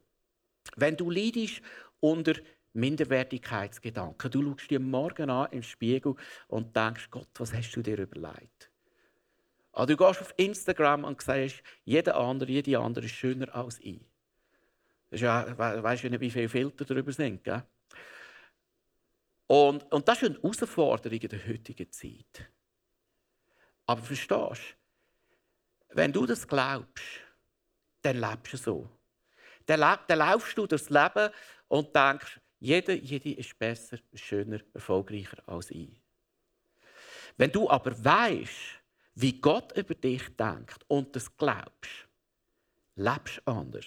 Wenn 0.77 0.97
du 0.97 1.11
leidest 1.11 1.63
unter 2.01 2.35
Minderwertigkeitsgedanken, 2.73 4.31
du 4.31 4.43
schaust 4.43 4.71
dir 4.71 4.81
morgen 4.81 5.31
an 5.31 5.51
im 5.51 5.63
Spiegel 5.63 6.15
und 6.49 6.75
denkst, 6.77 7.11
Gott, 7.11 7.29
was 7.35 7.53
hast 7.53 7.73
du 7.73 7.83
dir 7.83 7.99
überlegt? 7.99 8.71
Oder 9.73 9.83
ah, 9.83 9.87
du 9.87 9.97
gehst 9.97 10.21
auf 10.21 10.35
Instagram 10.37 11.05
und 11.05 11.23
sagst, 11.23 11.63
jeder 11.85 12.17
andere, 12.17 12.51
jede 12.51 12.79
andere 12.79 13.05
ist 13.05 13.13
schöner 13.13 13.55
als 13.55 13.79
ich. 13.81 14.01
Das 15.11 15.21
ist 15.21 15.23
ja, 15.23 15.57
weißt 15.57 16.05
du 16.05 16.11
nicht, 16.11 16.21
wie 16.21 16.31
viele 16.31 16.49
Filter 16.49 16.85
darüber 16.85 17.13
sind. 17.13 17.45
Gell? 17.45 17.63
Und, 19.51 19.93
und 19.93 20.07
das 20.07 20.23
ist 20.23 20.29
eine 20.29 20.37
Herausforderung 20.37 21.19
in 21.19 21.29
der 21.29 21.49
heutigen 21.49 21.91
Zeit. 21.91 22.49
Aber 23.85 24.01
verstehst 24.01 24.31
du, 24.31 25.97
wenn 25.97 26.13
du 26.13 26.25
das 26.25 26.47
glaubst, 26.47 27.05
dann 28.01 28.21
lebst 28.21 28.53
du 28.53 28.57
so. 28.57 28.89
Dann, 29.67 29.99
dann 30.07 30.19
laufst 30.21 30.57
du 30.57 30.69
durchs 30.69 30.89
Leben 30.89 31.31
und 31.67 31.93
denkst, 31.97 32.39
jeder, 32.61 32.93
jede 32.95 33.33
ist 33.33 33.59
besser, 33.59 33.99
schöner, 34.15 34.61
erfolgreicher 34.73 35.43
als 35.49 35.73
ich. 35.73 36.01
Wenn 37.37 37.51
du 37.51 37.69
aber 37.69 38.05
weißt, 38.05 38.81
wie 39.17 39.41
Gott 39.41 39.77
über 39.77 39.97
dich 39.97 40.29
denkt 40.37 40.85
und 40.87 41.17
das 41.17 41.37
glaubst, 41.37 42.07
lebst 42.95 43.39
du 43.39 43.51
anders. 43.51 43.87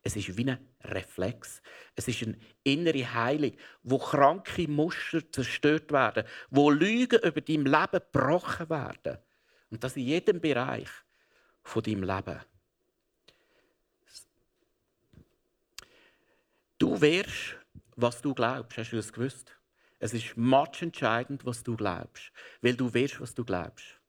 Es 0.00 0.14
ist 0.14 0.36
wie 0.36 0.48
ein 0.48 0.71
Reflex. 0.84 1.62
Es 1.94 2.08
ist 2.08 2.22
eine 2.22 2.38
innere 2.64 3.14
Heilung, 3.14 3.52
wo 3.82 3.98
kranke 3.98 4.68
Muster 4.68 5.30
zerstört 5.30 5.92
werden, 5.92 6.24
wo 6.50 6.70
Lügen 6.70 7.20
über 7.20 7.40
dein 7.40 7.64
Leben 7.64 8.00
gebrochen 8.12 8.70
werden. 8.70 9.18
Und 9.70 9.82
das 9.82 9.96
in 9.96 10.06
jedem 10.06 10.40
Bereich 10.40 10.88
von 11.62 11.82
deinem 11.82 12.02
Leben. 12.02 12.40
Du 16.78 17.00
wirst, 17.00 17.56
was 17.96 18.20
du 18.20 18.34
glaubst. 18.34 18.76
Hast 18.76 18.90
du 18.90 18.96
das 18.96 19.12
gewusst? 19.12 19.56
Es 19.98 20.12
ist 20.12 20.34
entscheidend, 20.80 21.46
was 21.46 21.62
du 21.62 21.76
glaubst, 21.76 22.32
weil 22.60 22.74
du 22.74 22.92
wirst, 22.92 23.20
was 23.20 23.34
du 23.34 23.44
glaubst. 23.44 24.00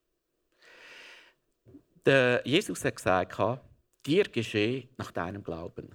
Der 2.04 2.42
Jesus 2.44 2.84
hat 2.84 2.96
gesagt, 2.96 3.62
dir 4.04 4.24
geschehe 4.24 4.88
nach 4.96 5.12
deinem 5.12 5.44
Glauben. 5.44 5.94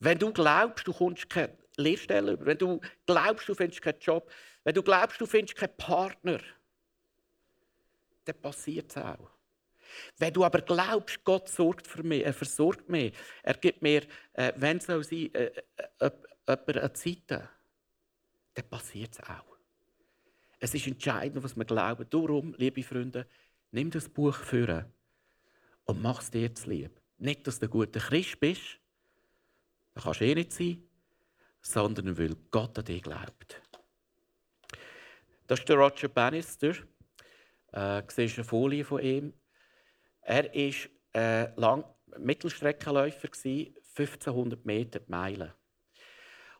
Wenn 0.00 0.18
du 0.18 0.32
glaubst, 0.32 0.86
du 0.86 0.92
kommst 0.92 1.28
keine 1.28 1.56
Lehrstelle 1.76 2.32
über, 2.32 2.46
wenn 2.46 2.58
du 2.58 2.80
glaubst, 3.06 3.48
du 3.48 3.54
findest 3.54 3.82
keinen 3.82 4.00
Job, 4.00 4.30
wenn 4.64 4.74
du 4.74 4.82
glaubst, 4.82 5.20
du 5.20 5.26
findest 5.26 5.56
keinen 5.56 5.76
Partner, 5.76 6.40
dann 8.24 8.40
passiert 8.40 8.90
es 8.90 8.96
auch. 8.96 9.30
Wenn 10.18 10.32
du 10.32 10.44
aber 10.44 10.60
glaubst, 10.60 11.24
Gott 11.24 11.48
sorgt 11.48 11.86
für 11.86 12.02
mich, 12.02 12.24
er 12.24 12.34
versorgt 12.34 12.88
mich, 12.88 13.14
er 13.42 13.54
gibt 13.54 13.82
mir, 13.82 14.02
äh, 14.34 14.52
wenn 14.56 14.76
es 14.76 14.84
sein, 14.84 15.02
äh, 15.34 15.50
äh, 15.98 16.10
eine 16.46 16.92
Zeit, 16.92 17.22
dann 17.28 18.68
passiert 18.68 19.14
es 19.14 19.20
auch. 19.20 19.56
Es 20.60 20.74
ist 20.74 20.86
entscheidend, 20.86 21.42
was 21.42 21.56
wir 21.56 21.64
glauben. 21.64 22.06
Darum, 22.10 22.54
liebe 22.58 22.82
Freunde, 22.82 23.26
nimm 23.70 23.90
das 23.90 24.08
Buch 24.08 24.34
für 24.34 24.90
und 25.84 26.02
mach 26.02 26.20
es 26.20 26.30
dir 26.30 26.54
zu 26.54 26.68
lieb. 26.68 26.90
Nicht, 27.18 27.46
dass 27.46 27.58
du 27.58 27.66
ein 27.66 27.70
guter 27.70 28.00
Christ 28.00 28.40
bist, 28.40 28.78
das 29.98 30.04
kannst 30.04 30.20
du 30.20 30.26
eh 30.26 30.34
nicht 30.36 30.52
sein, 30.52 30.80
sondern 31.60 32.16
weil 32.16 32.36
Gott 32.52 32.78
an 32.78 32.84
dich 32.84 33.02
glaubt. 33.02 33.60
Das 35.48 35.58
ist 35.58 35.68
der 35.68 35.76
Roger 35.76 36.06
Bannister. 36.06 36.74
Äh, 37.72 38.02
siehst 38.06 38.38
eine 38.38 38.44
Folie 38.44 38.84
von 38.84 39.02
ihm. 39.02 39.32
Er 40.20 40.44
war 40.44 40.74
äh, 41.14 41.60
lang 41.60 41.84
Mittelstreckenläufer, 42.16 43.28
1500 43.28 44.64
Meter 44.64 45.00
Meilen. 45.08 45.52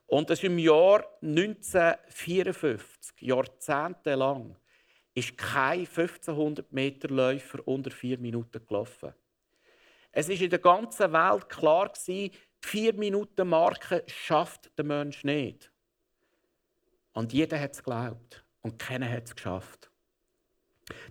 Und 0.07 0.31
das 0.31 0.43
im 0.43 0.59
Jahr 0.59 1.05
1954, 1.23 3.21
jahrzehntelang, 3.21 4.57
ist 5.15 5.39
kein 5.39 5.87
1500 5.87 6.73
Meter 6.73 7.09
Läufer 7.09 7.61
unter 7.69 7.93
vier 7.93 8.19
Minuten 8.19 8.67
gelaufen. 8.67 9.15
Es 10.11 10.29
ist 10.29 10.43
in 10.43 10.51
der 10.51 10.59
ganzen 10.59 11.13
Welt 11.13 11.49
klar 11.49 11.91
gewesen, 11.91 12.33
vier 12.61 12.95
Minuten 12.95 13.49
Marke 13.49 14.05
schafft 14.07 14.71
der 14.77 14.85
Mensch 14.85 15.25
nicht. 15.25 15.71
Und 17.13 17.33
jeder 17.33 17.59
hat 17.59 17.73
es 17.73 17.79
geglaubt 17.79 18.45
und 18.63 18.79
keiner 18.79 19.11
hat 19.11 19.25
es 19.25 19.35
geschafft. 19.35 19.91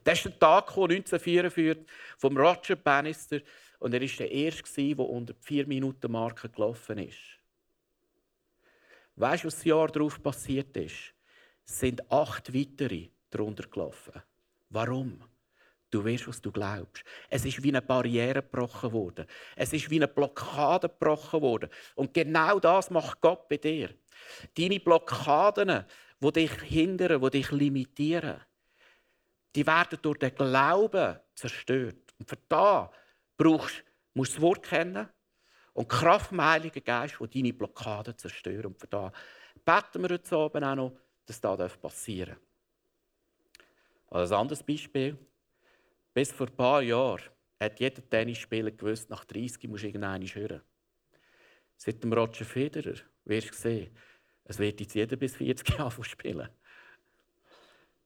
Das 0.04 0.18
ist 0.18 0.26
der 0.26 0.40
Tag 0.40 0.70
1944 0.70 1.86
vom 2.18 2.38
Roger 2.38 2.76
Bannister 2.76 3.42
und 3.80 3.94
er 3.94 4.02
war 4.02 4.08
der 4.08 4.32
erste, 4.32 4.96
der 4.96 5.00
unter 5.00 5.34
die 5.34 5.44
vier 5.44 5.68
Minuten 5.68 6.12
Marke 6.12 6.50
gelaufen 6.50 6.98
ist. 6.98 7.40
Weißt 9.16 9.44
du, 9.44 9.48
was 9.48 9.56
das 9.56 9.66
Jahr 9.66 9.88
darauf 9.88 10.22
passiert 10.22 10.76
ist? 10.78 11.14
Es 11.66 11.80
sind 11.80 12.12
acht 12.12 12.54
weitere 12.54 13.10
darunter 13.30 13.68
gelaufen. 13.68 14.22
Warum? 14.70 15.24
Du 15.90 16.04
weißt, 16.04 16.28
was 16.28 16.42
du 16.42 16.52
glaubst. 16.52 17.04
Es 17.30 17.46
ist 17.46 17.64
wie 17.64 17.70
eine 17.70 17.82
Barriere 17.82 18.42
gebrochen 18.42 18.92
worden. 18.92 19.26
Es 19.56 19.72
ist 19.72 19.90
wie 19.90 19.96
eine 19.96 20.08
Blockade 20.08 20.90
gebrochen 20.90 21.42
worden. 21.42 21.70
Und 21.96 22.14
genau 22.14 22.60
das 22.60 22.90
macht 22.90 23.22
Gott 23.22 23.48
bei 23.48 23.58
dir. 23.58 23.94
Deine 24.58 24.80
Blockaden, 24.80 25.86
die 26.20 26.32
dich 26.32 26.52
hindern, 26.62 27.22
die 27.22 27.30
dich 27.30 27.52
limitieren, 27.52 28.42
die 29.56 29.66
werden 29.66 30.00
durch 30.02 30.20
den 30.20 30.36
Glauben 30.36 31.20
zerstört. 31.36 32.14
Und 32.20 32.30
für 32.30 32.38
das 32.50 32.90
brauchst, 33.38 33.84
du 34.14 34.24
das 34.24 34.42
Wort 34.42 34.64
kennen 34.64 35.08
und 35.74 35.88
Kraft 35.88 36.30
vom 36.30 36.44
Heiligen 36.44 36.84
Geist, 36.84 37.18
die 37.20 37.42
deine 37.42 37.54
Blockaden 37.54 38.18
zerstören. 38.18 38.66
Und 38.66 38.80
für 38.80 38.88
das 38.88 39.12
beten 39.64 40.02
wir 40.02 40.10
heute 40.10 40.36
Abend 40.36 40.64
auch 40.66 40.76
noch, 40.76 41.00
dass 41.26 41.40
das 41.40 41.78
passieren 41.78 42.36
darf. 42.36 42.42
Also 44.10 44.36
ein 44.36 44.42
anderes 44.42 44.64
Beispiel. 44.64 45.18
Bis 46.18 46.32
vor 46.32 46.48
ein 46.48 46.56
paar 46.56 46.82
Jahren 46.82 47.22
hat 47.60 47.80
jeder 47.80 48.02
Tennisspieler 48.10 48.72
gewusst, 48.72 49.08
nach 49.08 49.24
30 49.24 49.70
musst 49.70 49.84
du 49.84 49.88
irgendeinen 49.90 50.26
hören. 50.26 50.64
Seit 51.76 52.04
dem 52.04 52.12
Roger 52.12 52.44
Federer 52.44 52.96
wirst 53.26 53.52
du 53.52 53.54
sehen, 53.54 53.96
es 54.46 54.58
wird 54.58 54.80
jetzt 54.80 54.96
jeder 54.96 55.16
bis 55.16 55.36
40 55.36 55.78
Jahre 55.78 56.04
spielen. 56.04 56.50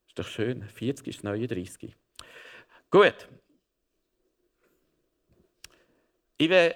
Ist 0.06 0.18
doch 0.18 0.26
schön. 0.26 0.62
40 0.62 1.06
ist 1.08 1.24
39. 1.24 1.96
Gut. 2.90 3.28
Ich 6.36 6.50
bin 6.50 6.72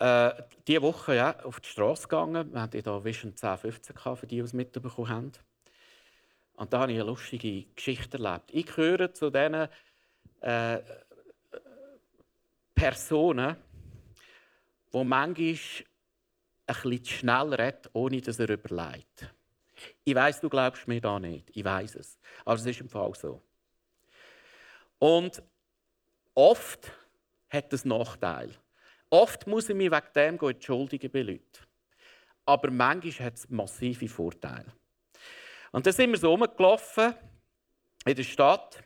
äh, 0.00 0.42
diese 0.66 0.82
Woche 0.82 1.14
ja, 1.14 1.44
auf 1.44 1.60
die 1.60 1.68
Straße 1.68 2.08
gegangen. 2.08 2.52
Wir 2.52 2.60
hatten 2.60 2.82
hier 2.82 3.04
Vision 3.04 3.36
10, 3.36 3.56
15 3.56 3.96
für 4.16 4.26
die, 4.26 4.34
die 4.34 4.38
es 4.40 4.52
mitbekommen 4.52 5.08
haben. 5.08 5.32
Und 6.56 6.72
da 6.72 6.80
habe 6.80 6.90
ich 6.90 6.98
eine 6.98 7.08
lustige 7.08 7.66
Geschichte 7.76 8.18
erlebt. 8.18 8.50
Ich 8.50 8.66
gehöre 8.66 9.14
zu 9.14 9.30
diesen 9.30 9.68
äh, 10.44 10.82
Personen, 12.74 13.56
die 14.92 15.04
manchmal 15.04 15.54
ein 16.66 16.76
bisschen 16.82 17.04
schnell 17.06 17.54
reden, 17.54 17.88
ohne 17.94 18.20
dass 18.20 18.38
er 18.38 18.50
überlegt. 18.50 19.34
Ich 20.04 20.14
weiß, 20.14 20.40
du 20.40 20.48
glaubst 20.48 20.86
mir 20.86 21.00
da 21.00 21.18
nicht. 21.18 21.50
Ich 21.54 21.64
weiß 21.64 21.94
es. 21.96 22.18
Aber 22.44 22.56
es 22.56 22.66
ist 22.66 22.80
im 22.80 22.88
Fall 22.88 23.14
so. 23.14 23.42
Und 24.98 25.42
oft 26.34 26.92
hat 27.48 27.72
es 27.72 27.84
Nachteil. 27.84 28.50
Oft 29.08 29.46
muss 29.46 29.68
ich 29.68 29.74
mich 29.74 29.90
wegen 29.90 30.12
dem 30.14 30.38
entschuldigen 30.48 31.10
bei 31.10 31.22
Leuten. 31.22 31.66
Aber 32.44 32.70
manchmal 32.70 33.28
hat 33.28 33.36
es 33.36 33.48
massive 33.48 34.08
Vorteile. 34.08 34.72
Und 35.72 35.86
dann 35.86 35.92
sind 35.92 36.10
wir 36.10 36.18
so 36.18 36.30
rumgelaufen 36.30 37.14
in 38.04 38.14
der 38.14 38.22
Stadt. 38.22 38.83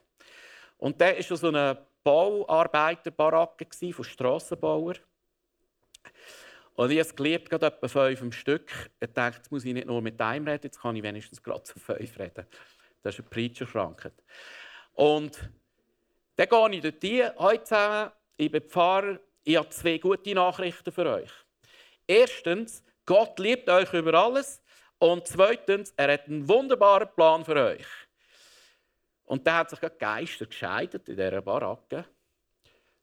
Und 0.79 1.01
da 1.01 1.15
war 1.15 1.37
so 1.37 1.49
eine 1.49 1.87
Bauarbeiterbaracke 2.03 3.67
von 3.93 4.05
Strassenbauern. 4.05 4.99
Und 6.75 6.91
ich 6.91 6.99
habe 6.99 7.09
es 7.09 7.15
geliebt, 7.15 7.51
gerade 7.51 7.67
etwa 7.67 7.89
fünf 7.89 8.23
am 8.23 8.33
Stück. 8.33 8.71
Ich 9.01 9.13
dachte, 9.13 9.39
jetzt 9.39 9.51
muss 9.51 9.65
ich 9.65 9.75
nicht 9.75 9.87
nur 9.87 10.01
mit 10.01 10.21
einem 10.21 10.47
reden, 10.47 10.63
jetzt 10.63 10.81
kann 10.81 10.95
ich 10.97 11.03
wenigstens 11.03 11.43
gerade 11.43 11.65
zu 11.65 11.79
fünf 11.79 12.19
reden. 12.19 12.47
Das 13.03 13.15
ist 13.15 13.21
eine 13.21 13.29
Preacher-Krankheit. 13.29 14.15
Und 14.95 15.51
dann 16.37 16.49
gehe 16.49 16.71
ich 16.71 17.01
dort 17.01 17.39
heute 17.39 17.65
zusammen, 17.65 18.11
ich 18.37 18.51
bin 18.51 18.63
Pfarrer, 18.63 19.19
ich 19.43 19.57
habe 19.57 19.69
zwei 19.71 19.99
gute 19.99 20.35
Nachrichten 20.35 20.93
für 20.93 21.07
euch. 21.07 21.31
Erstens, 22.07 22.85
Gott 23.05 23.39
liebt 23.39 23.69
euch 23.69 23.93
über 23.93 24.15
alles. 24.15 24.63
Und 24.99 25.27
zweitens, 25.27 25.93
er 25.97 26.13
hat 26.13 26.27
einen 26.27 26.49
wunderbaren 26.49 27.09
Plan 27.15 27.45
für 27.45 27.57
euch. 27.57 27.87
Und 29.29 29.47
da 29.47 29.59
hat 29.59 29.71
sich 29.71 29.79
gerade 29.79 29.97
Geister 29.97 30.47
gescheidet 30.47 31.07
in 31.09 31.17
dieser 31.17 31.43
Baracke. 31.43 32.07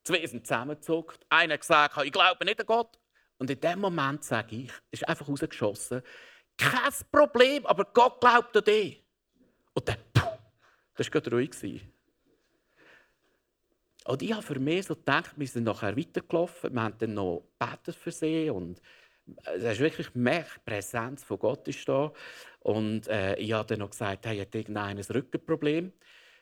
Zwei 0.03 0.25
sind 0.25 0.45
zusammengezuckt. 0.45 1.23
Einer 1.29 1.53
hat 1.53 1.61
gesagt, 1.61 1.97
ich 2.03 2.11
glaube 2.11 2.43
nicht 2.45 2.59
an 2.59 2.65
Gott. 2.65 2.99
Und 3.37 3.49
in 3.51 3.59
dem 3.59 3.79
Moment 3.79 4.23
sage 4.23 4.55
ich, 4.55 4.71
ist 4.89 5.07
einfach 5.07 5.27
rausgeschossen, 5.27 6.01
Kein 6.57 6.93
Problem, 7.11 7.65
aber 7.65 7.85
Gott 7.85 8.19
glaubt 8.19 8.57
an 8.57 8.63
dich. 8.63 9.03
Und 9.73 9.87
dann, 9.87 9.97
puh, 10.13 10.37
das 10.95 11.13
war 11.13 11.27
ruhig. 11.31 11.87
Und 14.05 14.21
ich 14.21 14.33
habe 14.33 14.41
für 14.41 14.59
mich 14.59 14.85
so 14.85 14.95
gedacht, 14.95 15.33
wir 15.35 15.47
sind 15.47 15.65
nachher 15.65 15.95
weitergelaufen, 15.97 16.73
wir 16.73 16.81
haben 16.81 16.97
dann 16.97 17.13
noch 17.13 17.43
für 17.91 18.11
sie 18.11 18.49
und 18.49 18.81
es 19.45 19.63
ist 19.63 19.79
wirklich 19.79 20.13
mehr 20.15 20.45
Präsenz 20.65 21.23
von 21.23 21.39
Gott 21.39 21.67
ist 21.67 21.87
da. 21.87 22.13
Und 22.59 23.07
äh, 23.07 23.35
ich 23.37 23.53
habe 23.53 23.67
dann 23.67 23.79
noch 23.79 23.91
gesagt, 23.91 24.25
hey, 24.25 24.39
hat 24.39 24.55
irgendeiner 24.55 24.99
ein 24.99 25.15
Rückenproblem? 25.15 25.93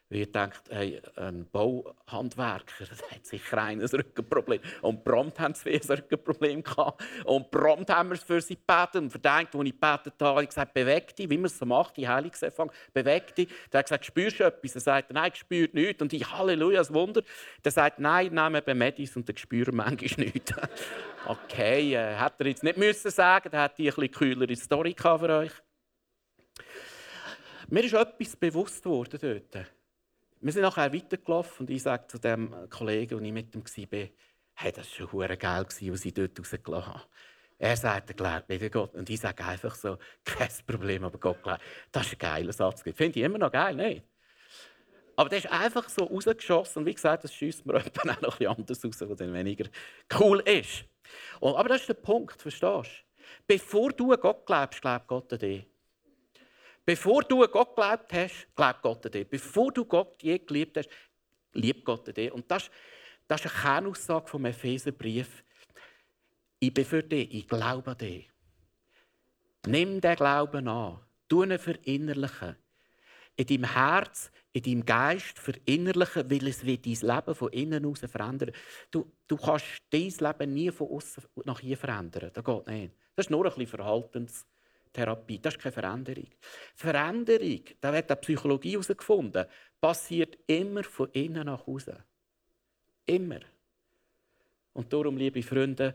Weil 0.10 0.22
ich 0.22 0.32
dachte, 0.32 0.76
hey, 0.76 1.02
ein 1.16 1.50
Bauhandwerker 1.50 2.86
hat 3.12 3.26
sicher 3.26 3.58
ein 3.64 3.82
Rückenproblem. 3.82 4.60
Und 4.82 5.04
prompt 5.04 5.40
haben 5.40 5.56
sie 5.56 5.74
ein 5.74 5.82
Rückenproblem 5.82 6.64
gehabt. 6.64 7.04
Und 7.26 7.50
prompt 7.50 7.90
haben 7.90 8.10
wir 8.10 8.16
es 8.16 8.24
für 8.24 8.40
sie 8.40 8.56
gebeten. 8.56 9.06
Und 9.06 9.10
verdammt, 9.10 9.56
als 9.56 9.66
ich 9.66 9.72
gebetet 9.72 10.14
habe, 10.20 10.30
habe 10.30 10.44
ich 10.44 10.50
gesagt, 10.50 10.74
beweg 10.74 11.16
dich, 11.16 11.30
wie 11.30 11.38
man 11.38 11.46
es 11.46 11.58
so 11.58 11.66
macht, 11.66 11.98
die 11.98 12.08
Heilungsempfang, 12.08 12.72
beweg 12.94 13.34
dich. 13.36 13.48
Der 13.72 13.80
hat 13.80 13.88
gesagt, 13.88 14.06
spürst 14.06 14.40
du 14.40 14.44
etwas? 14.44 14.76
Er 14.76 14.82
sagt, 14.82 15.12
nein, 15.12 15.32
ich 15.34 15.40
spüre 15.40 15.70
nichts. 15.74 16.02
Und 16.02 16.14
ich, 16.14 16.30
Halleluja, 16.32 16.80
das 16.80 16.94
Wunder. 16.94 17.24
Der 17.64 17.72
sagt, 17.72 18.00
nein, 18.00 18.34
nehme 18.34 18.60
eben 18.60 18.78
Medis 18.78 19.16
und 19.16 19.28
dann 19.28 19.38
spüre 19.38 19.72
manchmal 19.72 20.28
nichts. 20.28 20.54
okay, 21.28 21.96
äh, 21.96 22.16
hätte 22.16 22.36
er 22.40 22.48
jetzt 22.48 22.64
nicht 22.64 22.78
müssen 22.78 23.10
sagen, 23.10 23.50
dann 23.52 23.62
hätte 23.62 23.82
ich 23.82 23.98
eine 23.98 24.06
etwas 24.06 24.20
kühlere 24.20 24.56
Story 24.56 24.96
für 24.98 25.30
euch. 25.30 25.52
Mir 27.70 27.84
ist 27.84 27.94
etwas 27.94 28.36
bewusst 28.36 28.86
worden 28.86 29.20
dort. 29.52 29.66
Wir 30.44 30.52
sind 30.52 30.64
nachher 30.64 30.94
weitergelaufen 30.94 31.66
und 31.66 31.70
ich 31.70 31.82
sage 31.82 32.06
zu 32.08 32.18
dem 32.18 32.54
Kollegen, 32.70 33.16
und 33.16 33.24
ich 33.24 33.32
mit 33.32 33.56
ihm 33.56 33.64
war, 33.64 34.10
hey, 34.56 34.72
das 34.74 35.00
war 35.00 35.10
schon 35.10 35.38
geil, 35.40 35.66
was 35.66 36.06
ich 36.06 36.14
dort 36.14 36.38
rausgelassen 36.38 36.94
habe. 36.94 37.04
Er 37.58 37.78
sagt, 37.78 38.10
er 38.10 38.14
glaubt 38.14 38.50
nicht 38.50 38.62
an 38.62 38.72
Gott. 38.72 38.94
Und 38.94 39.10
ich 39.10 39.22
sage 39.22 39.42
einfach 39.46 39.74
so, 39.74 39.98
kein 40.26 40.50
Problem, 40.68 41.06
aber 41.06 41.18
Gott 41.18 41.42
glaubt. 41.42 41.62
Das 41.94 42.08
ist 42.08 42.14
ein 42.16 42.20
geiler 42.20 42.52
Satz. 42.52 42.82
Finde 42.82 43.20
ich 43.20 43.26
immer 43.26 43.38
noch 43.38 43.54
geil, 43.54 43.74
nicht? 43.74 44.04
Aber 45.16 45.30
der 45.30 45.38
ist 45.38 45.50
einfach 45.50 45.88
so 45.88 46.04
rausgeschossen. 46.04 46.82
Und 46.82 46.88
wie 46.88 46.94
gesagt, 46.94 47.24
das 47.24 47.34
schießt 47.34 47.66
mir 47.66 47.76
auch 47.78 47.86
noch 48.22 48.42
etwas 48.42 48.58
anders 48.58 48.84
raus, 48.84 49.00
was 49.00 49.18
dann 49.18 49.34
weniger 49.34 49.70
cool 50.20 50.42
ist. 50.42 50.84
Und, 51.40 51.56
aber 51.56 51.70
das 51.70 51.82
ist 51.82 51.90
der 51.90 51.94
Punkt, 51.94 52.42
verstehst 52.42 53.06
du? 53.18 53.24
Bevor 53.48 53.94
du 53.94 54.12
an 54.12 54.20
Gott 54.20 54.46
glaubst, 54.46 54.82
glaubt 54.82 55.08
Gott 55.08 55.32
an 55.32 55.40
dich. 55.40 55.73
Bevor 56.86 57.24
du 57.24 57.48
Gott 57.48 57.76
geglaubt 57.76 58.12
hast, 58.14 58.48
glaubt 58.56 58.82
Gott 58.82 59.06
an 59.06 59.12
dich. 59.12 59.28
Bevor 59.28 59.72
du 59.72 59.86
Gott 59.86 60.22
je 60.22 60.38
geliebt 60.38 60.78
hast, 60.78 60.90
liebt 61.54 61.86
Gott 61.86 62.08
an 62.08 62.14
dich. 62.14 62.32
Und 62.32 62.50
das, 62.52 62.70
das 63.28 63.46
ist 63.46 63.52
eine 63.52 63.62
Kernaussage 63.62 64.28
vom 64.28 64.46
Epheserbrief. 64.46 65.44
Ich 66.60 66.74
bin 66.74 66.86
für 66.86 67.04
dich, 67.04 67.34
ich 67.34 67.48
glaube 67.48 67.92
an 67.92 67.98
dich. 67.98 68.30
Nimm 69.66 70.02
den 70.02 70.16
Glauben 70.16 70.68
an. 70.68 71.00
Tu 71.30 71.44
ihn 71.44 71.58
verinnerlichen. 71.58 72.58
In 73.36 73.46
deinem 73.48 73.74
Herz, 73.74 74.32
in 74.52 74.62
deinem 74.62 74.86
Geist 74.86 75.40
verinnerlichen, 75.40 76.30
weil 76.30 76.48
es 76.48 76.66
wird 76.66 76.86
dein 76.86 77.16
Leben 77.16 77.36
von 77.36 77.52
innen 77.52 77.86
aus 77.86 78.00
verändern. 78.02 78.52
Du, 78.92 79.12
du 79.28 79.38
kannst 79.38 79.66
dein 79.90 80.10
Leben 80.10 80.54
nie 80.54 80.70
von 80.70 80.90
außen 80.90 81.24
nach 81.46 81.60
hier 81.62 81.78
verändern. 81.78 82.30
Das 82.34 82.44
geht 82.44 82.68
nicht. 82.68 82.94
Das 83.16 83.26
ist 83.26 83.30
nur 83.30 83.46
ein 83.46 83.50
bisschen 83.50 83.68
Verhaltens. 83.68 84.46
Therapie. 84.94 85.40
Das 85.40 85.56
ist 85.56 85.62
keine 85.62 85.74
Veränderung. 85.74 86.28
Veränderung, 86.76 87.64
da 87.82 87.92
wird 87.92 88.10
die 88.10 88.16
Psychologie 88.16 88.72
herausgefunden, 88.74 89.46
passiert 89.82 90.38
immer 90.48 90.84
von 90.84 91.10
innen 91.12 91.48
nach 91.48 91.68
außen. 91.68 91.98
Immer. 93.06 93.40
Und 94.74 94.94
darum, 94.94 95.18
liebe 95.18 95.44
Freunde, 95.44 95.94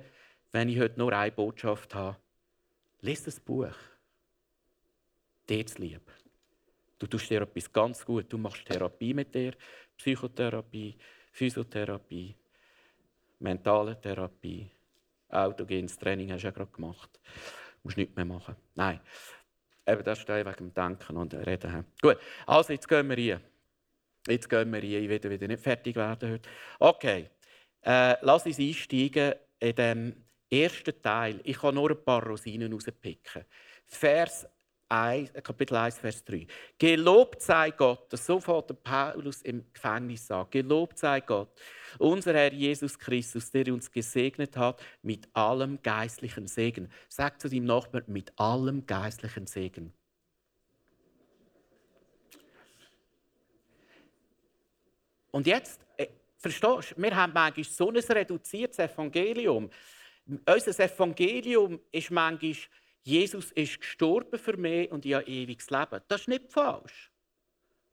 wenn 0.52 0.68
ich 0.68 0.78
heute 0.78 0.98
nur 0.98 1.12
eine 1.12 1.32
Botschaft 1.32 1.94
habe, 1.94 2.16
lese 3.00 3.26
das 3.26 3.40
Buch. 3.40 3.74
Dir 5.48 5.64
lieb. 5.78 6.10
Du 6.98 7.06
tust 7.06 7.30
dir 7.30 7.42
etwas 7.42 7.72
ganz 7.72 8.04
gut. 8.04 8.30
Du 8.30 8.36
machst 8.36 8.66
Therapie 8.66 9.14
mit 9.14 9.34
dir, 9.34 9.54
Psychotherapie, 9.96 10.96
Physiotherapie, 11.32 12.34
mentale 13.38 13.98
Therapie, 14.00 14.70
autogenes 15.28 15.96
Training 15.96 16.32
hast 16.32 16.42
du 16.42 16.48
ja 16.48 16.50
gerade 16.50 16.72
gemacht 16.72 17.18
musst 17.82 17.96
nichts 17.96 18.14
mehr 18.16 18.24
machen. 18.24 18.56
Nein. 18.74 19.00
Eben, 19.86 20.04
das 20.04 20.18
steht 20.18 20.44
wegen 20.44 20.56
dem 20.56 20.74
Denken 20.74 21.16
und 21.16 21.34
Reden. 21.34 21.86
Gut, 22.02 22.18
also 22.46 22.72
jetzt 22.72 22.88
gehen 22.88 23.08
wir 23.08 23.16
rein. 23.16 23.40
Jetzt 24.26 24.48
gehen 24.48 24.70
wir 24.70 24.82
rein. 24.82 25.02
Ich 25.02 25.08
werde 25.08 25.30
wieder 25.30 25.48
nicht 25.48 25.62
fertig 25.62 25.96
werden 25.96 26.32
heute. 26.32 26.48
Okay, 26.78 27.30
äh, 27.82 28.16
lass 28.20 28.44
uns 28.44 28.58
einsteigen 28.58 29.34
in 29.58 29.74
dem 29.74 30.24
ersten 30.50 31.00
Teil. 31.02 31.40
Ich 31.44 31.58
kann 31.58 31.74
nur 31.74 31.90
ein 31.90 32.04
paar 32.04 32.22
Rosinen 32.22 32.72
rauspicken. 32.72 33.44
Vers 33.86 34.46
1, 34.88 35.32
Kapitel 35.42 35.76
1, 35.76 35.98
Vers 35.98 36.24
3. 36.24 36.46
Gelobt 36.78 37.42
sei 37.42 37.70
Gott, 37.70 38.12
das 38.12 38.24
so 38.24 38.40
fährt 38.40 38.82
Paulus 38.82 39.42
im 39.42 39.64
Gefängnis 39.72 40.26
sagt. 40.26 40.52
Gelobt 40.52 40.98
sei 40.98 41.20
Gott, 41.20 41.50
unser 41.98 42.34
Herr 42.34 42.52
Jesus 42.52 42.98
Christus, 42.98 43.50
der 43.50 43.72
uns 43.72 43.90
gesegnet 43.90 44.56
hat 44.56 44.82
mit 45.02 45.28
allem 45.34 45.82
geistlichen 45.82 46.46
Segen. 46.46 46.90
Sag 47.08 47.40
zu 47.40 47.48
deinem 47.48 47.66
Nachbarn, 47.66 48.04
mit 48.06 48.32
allem 48.38 48.86
geistlichen 48.86 49.46
Segen. 49.46 49.92
Und 55.30 55.46
jetzt, 55.46 55.80
äh, 55.96 56.06
verstehst 56.38 56.94
du, 56.96 57.02
wir 57.02 57.14
haben 57.14 57.32
manchmal 57.32 57.64
so 57.64 57.90
ein 57.90 57.96
reduziertes 57.96 58.78
Evangelium. 58.78 59.70
Unser 60.46 60.84
Evangelium 60.84 61.80
ist 61.90 62.10
manchmal 62.10 62.54
Jesus 63.08 63.52
ist 63.52 63.80
gestorben 63.80 64.38
für 64.38 64.58
mich 64.58 64.90
und 64.90 65.06
ich 65.06 65.14
habe 65.14 65.24
ewiges 65.26 65.70
Leben. 65.70 66.00
Das 66.08 66.20
ist 66.20 66.28
nicht 66.28 66.52
falsch. 66.52 67.10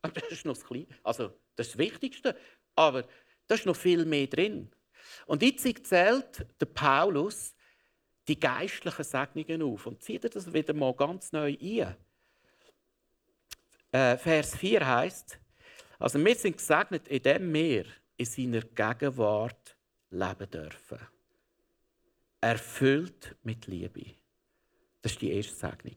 Aber 0.02 0.20
das 0.20 0.30
ist 0.30 0.44
noch 0.44 0.54
das 0.54 0.64
Kleine. 0.64 0.88
Also, 1.02 1.32
das 1.56 1.78
Wichtigste. 1.78 2.36
Aber 2.74 3.02
da 3.46 3.54
ist 3.54 3.64
noch 3.64 3.76
viel 3.76 4.04
mehr 4.04 4.26
drin. 4.26 4.70
Und 5.24 5.40
jetzt 5.40 5.62
zählt 5.88 6.46
der 6.60 6.66
Paulus 6.66 7.54
die 8.28 8.38
geistlichen 8.38 9.04
Segnungen 9.04 9.62
auf 9.62 9.86
und 9.86 10.02
zieht 10.02 10.34
das 10.34 10.52
wieder 10.52 10.74
mal 10.74 10.92
ganz 10.92 11.32
neu 11.32 11.56
ein. 11.58 11.96
Äh, 13.92 14.18
Vers 14.18 14.54
4 14.56 14.86
heißt: 14.86 15.38
Also, 15.98 16.22
wir 16.22 16.34
sind 16.34 16.58
gesegnet, 16.58 17.08
indem 17.08 17.54
wir 17.54 17.86
in 18.18 18.26
seiner 18.26 18.60
Gegenwart 18.60 19.78
leben 20.10 20.50
dürfen. 20.50 20.98
Erfüllt 22.42 23.34
mit 23.42 23.66
Liebe. 23.66 24.25
Das 25.06 25.12
ist 25.12 25.22
die 25.22 25.30
erste 25.30 25.54
Segnung. 25.54 25.94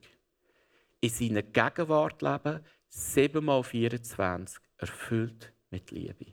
In 1.02 1.10
seiner 1.10 1.42
Gegenwart 1.42 2.22
leben, 2.22 2.64
7 2.90 3.44
mal 3.44 3.64
24, 3.64 4.62
erfüllt 4.78 5.52
mit 5.72 5.90
Liebe. 5.90 6.28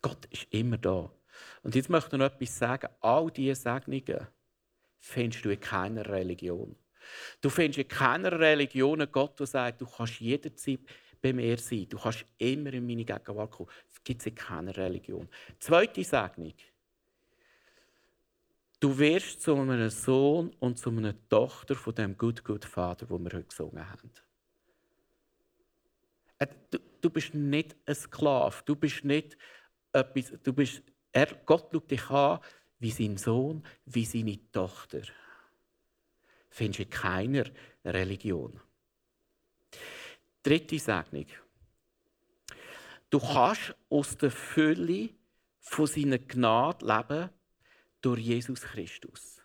Gott 0.00 0.24
ist 0.30 0.46
immer 0.48 0.78
da. 0.78 1.12
Und 1.62 1.74
jetzt 1.74 1.90
möchte 1.90 2.16
ich 2.16 2.20
noch 2.20 2.32
etwas 2.32 2.56
sagen. 2.56 2.88
All 3.02 3.30
diese 3.30 3.60
Segnungen 3.60 4.28
findest 4.98 5.44
du 5.44 5.50
in 5.50 5.60
keiner 5.60 6.08
Religion. 6.08 6.74
Du 7.42 7.50
findest 7.50 7.80
in 7.80 7.88
keiner 7.88 8.32
Religion 8.32 9.02
einen 9.02 9.12
Gott, 9.12 9.38
der 9.38 9.46
sagt, 9.46 9.82
du 9.82 9.86
kannst 9.86 10.20
jederzeit 10.20 10.80
bei 11.20 11.34
mir 11.34 11.58
sein. 11.58 11.86
Du 11.90 11.98
kannst 11.98 12.24
immer 12.38 12.72
in 12.72 12.86
meine 12.86 13.04
Gegenwart 13.04 13.50
kommen. 13.50 13.68
Das 13.90 14.02
gibt 14.02 14.22
es 14.22 14.26
in 14.28 14.34
keiner 14.34 14.74
Religion. 14.74 15.28
Zweite 15.58 16.02
Segnung. 16.02 16.54
Du 18.78 18.98
wirst 18.98 19.40
zu 19.40 19.54
einem 19.54 19.88
Sohn 19.88 20.50
und 20.60 20.78
zu 20.78 20.90
einer 20.90 21.14
Tochter 21.28 21.74
von 21.74 21.94
dem 21.94 22.16
Good 22.16 22.44
Good 22.44 22.64
Vater, 22.64 23.08
wo 23.08 23.18
wir 23.18 23.32
heute 23.32 23.44
gesungen 23.44 23.88
haben. 23.88 24.10
Äh, 26.38 26.46
du, 26.70 26.78
du 27.00 27.10
bist 27.10 27.34
nicht 27.34 27.74
ein 27.86 27.94
Sklave. 27.94 28.62
Du 28.66 28.76
bist 28.76 29.04
nicht 29.04 29.36
etwas. 29.92 30.32
Du 30.42 30.52
bist, 30.52 30.82
er, 31.12 31.26
Gott 31.46 31.68
schaut 31.72 31.90
dich 31.90 32.10
an 32.10 32.40
wie 32.78 32.90
sein 32.90 33.16
Sohn, 33.16 33.64
wie 33.86 34.04
seine 34.04 34.38
Tochter. 34.52 35.00
Findest 36.50 36.78
du 36.78 36.82
in 36.82 36.90
keiner 36.90 37.44
Religion. 37.84 38.60
Dritte 40.42 40.78
Segnung. 40.78 41.26
Du 43.08 43.18
kannst 43.20 43.74
aus 43.88 44.16
der 44.18 44.30
Fülle 44.30 45.10
von 45.60 45.86
seiner 45.86 46.18
Gnade 46.18 46.84
leben 46.86 47.30
durch 48.00 48.20
Jesus 48.20 48.60
Christus. 48.62 49.42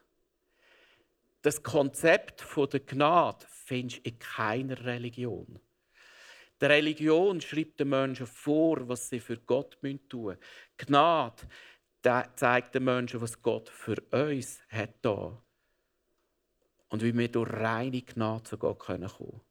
Das 1.41 1.63
Konzept 1.63 2.45
der 2.55 2.79
Gnade 2.81 3.45
findest 3.49 4.05
du 4.05 4.09
in 4.09 4.19
keiner 4.19 4.85
Religion. 4.85 5.59
Die 6.61 6.65
Religion 6.65 7.41
schreibt 7.41 7.79
den 7.79 7.89
Menschen 7.89 8.27
vor, 8.27 8.87
was 8.87 9.09
sie 9.09 9.19
für 9.19 9.37
Gott 9.37 9.79
tun 9.81 9.99
müssen. 10.25 10.39
Gnade 10.77 11.47
zeigt 12.35 12.75
den 12.75 12.83
Menschen, 12.83 13.19
was 13.21 13.41
Gott 13.41 13.69
für 13.69 13.99
uns 14.11 14.61
hat 14.69 14.93
da. 15.01 15.41
Und 16.89 17.01
wie 17.01 17.17
wir 17.17 17.31
durch 17.31 17.51
reine 17.51 18.01
Gnade 18.01 18.43
zu 18.43 18.57
Gott 18.57 18.77
kommen 18.77 19.07
können. 19.07 19.41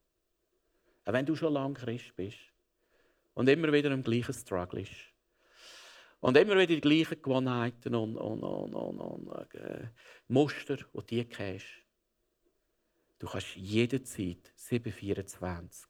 Auch 1.05 1.13
wenn 1.13 1.27
du 1.27 1.35
schon 1.35 1.55
lange 1.55 1.75
Christ 1.75 2.15
bist 2.15 2.39
und 3.35 3.49
immer 3.49 3.73
wieder 3.73 3.91
im 3.91 4.05
gleichen 4.05 4.35
Struggle 4.35 4.83
ist. 4.83 5.10
Und 6.21 6.37
immer 6.37 6.55
wieder 6.55 6.67
die 6.67 6.81
gleichen 6.81 7.23
Gewohnheiten 7.23 7.95
und, 7.95 8.17
und, 8.17 8.43
und, 8.43 8.75
und, 8.75 9.55
äh, 9.55 9.89
Muster, 10.29 10.77
die 10.77 11.23
du 11.23 11.25
kennst. 11.25 11.67
Du 13.19 13.27
kannst 13.27 13.57
jederzeit, 13.57 14.53
724, 14.55 15.89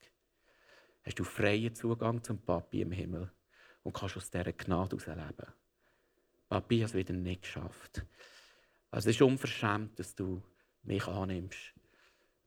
hast 1.04 1.18
du 1.18 1.24
freien 1.24 1.74
Zugang 1.74 2.22
zum 2.22 2.38
Papi 2.42 2.82
im 2.82 2.92
Himmel 2.92 3.30
und 3.82 3.92
kannst 3.92 4.16
aus 4.16 4.30
dieser 4.30 4.52
Gnade 4.52 4.96
heraus 4.96 5.06
leben. 5.06 5.52
Papi 6.48 6.80
hat 6.80 6.90
es 6.90 6.94
wieder 6.94 7.12
nicht 7.12 7.42
geschafft. 7.42 8.04
Also 8.90 9.10
es 9.10 9.16
ist 9.16 9.22
unverschämt, 9.22 9.98
dass 9.98 10.14
du 10.14 10.42
mich 10.82 11.06
annimmst. 11.06 11.72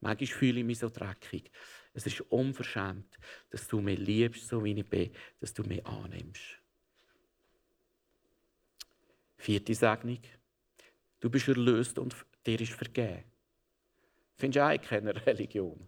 Manchmal 0.00 0.26
fühle 0.26 0.60
ich 0.60 0.66
mich 0.66 0.78
so 0.78 0.90
dreckig. 0.90 1.50
Es 1.94 2.06
ist 2.06 2.20
unverschämt, 2.22 3.18
dass 3.50 3.66
du 3.68 3.80
mich 3.80 3.98
liebst, 3.98 4.48
so 4.48 4.62
wie 4.62 4.78
ich 4.78 4.88
bin, 4.88 5.12
dass 5.40 5.54
du 5.54 5.62
mich 5.62 5.84
annimmst. 5.86 6.60
Vierte 9.44 9.74
Segnung. 9.74 10.20
Du 11.20 11.28
bist 11.28 11.48
erlöst 11.48 11.98
und 11.98 12.16
dir 12.46 12.58
ist 12.58 12.72
vergeben. 12.72 13.24
Findest 14.36 14.56
du 14.56 14.64
eigentlich 14.64 14.88
keine 14.88 15.26
Religion? 15.26 15.86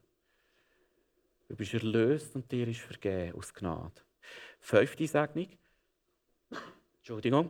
Du 1.48 1.56
bist 1.56 1.72
erlöst 1.72 2.34
und 2.34 2.52
dir 2.52 2.68
ist 2.68 2.80
vergeben 2.80 3.34
aus 3.34 3.54
Gnade. 3.54 4.02
Fünfte 4.60 5.06
Segnung. 5.06 5.48
Entschuldigung. 6.98 7.48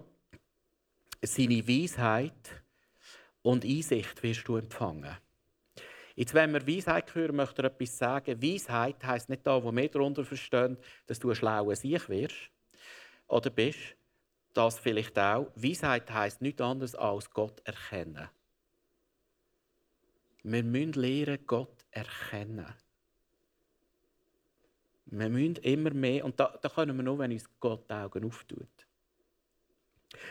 Seine 1.22 1.66
Weisheit 1.66 2.62
und 3.42 3.64
Einsicht 3.64 4.22
wirst 4.22 4.46
du 4.46 4.58
empfangen. 4.58 5.16
Jetzt, 6.14 6.34
wenn 6.34 6.52
wir 6.52 6.68
Weisheit 6.68 7.12
hören, 7.16 7.34
möchte 7.34 7.62
er 7.62 7.72
etwas 7.72 7.98
sagen. 7.98 8.40
Weisheit 8.40 9.04
heisst 9.04 9.28
nicht 9.28 9.44
da, 9.44 9.60
wo 9.60 9.72
wir 9.72 9.88
darunter 9.88 10.24
verstehen, 10.24 10.76
dass 11.06 11.18
du 11.18 11.30
ein 11.30 11.34
schlauer 11.34 11.74
Sieg 11.74 12.08
wirst 12.08 12.52
oder 13.26 13.50
bist. 13.50 13.96
Das 14.56 14.78
vielleicht 14.78 15.18
auch. 15.18 15.52
Weisheit 15.54 16.10
heisst 16.10 16.40
nichts 16.40 16.62
anderes 16.62 16.94
als 16.94 17.30
Gott 17.30 17.60
erkennen. 17.64 18.26
Wir 20.42 20.62
müssen 20.62 20.94
lernen, 20.94 21.46
Gott 21.46 21.84
erkennen. 21.90 22.72
Wir 25.04 25.28
müssen 25.28 25.56
immer 25.56 25.92
mehr, 25.92 26.24
und 26.24 26.40
da, 26.40 26.58
da 26.62 26.70
können 26.70 26.96
wir 26.96 27.02
nur, 27.02 27.18
wenn 27.18 27.32
uns 27.32 27.44
Gott 27.60 27.90
die 27.90 27.92
Augen 27.92 28.24
auftut. 28.24 28.86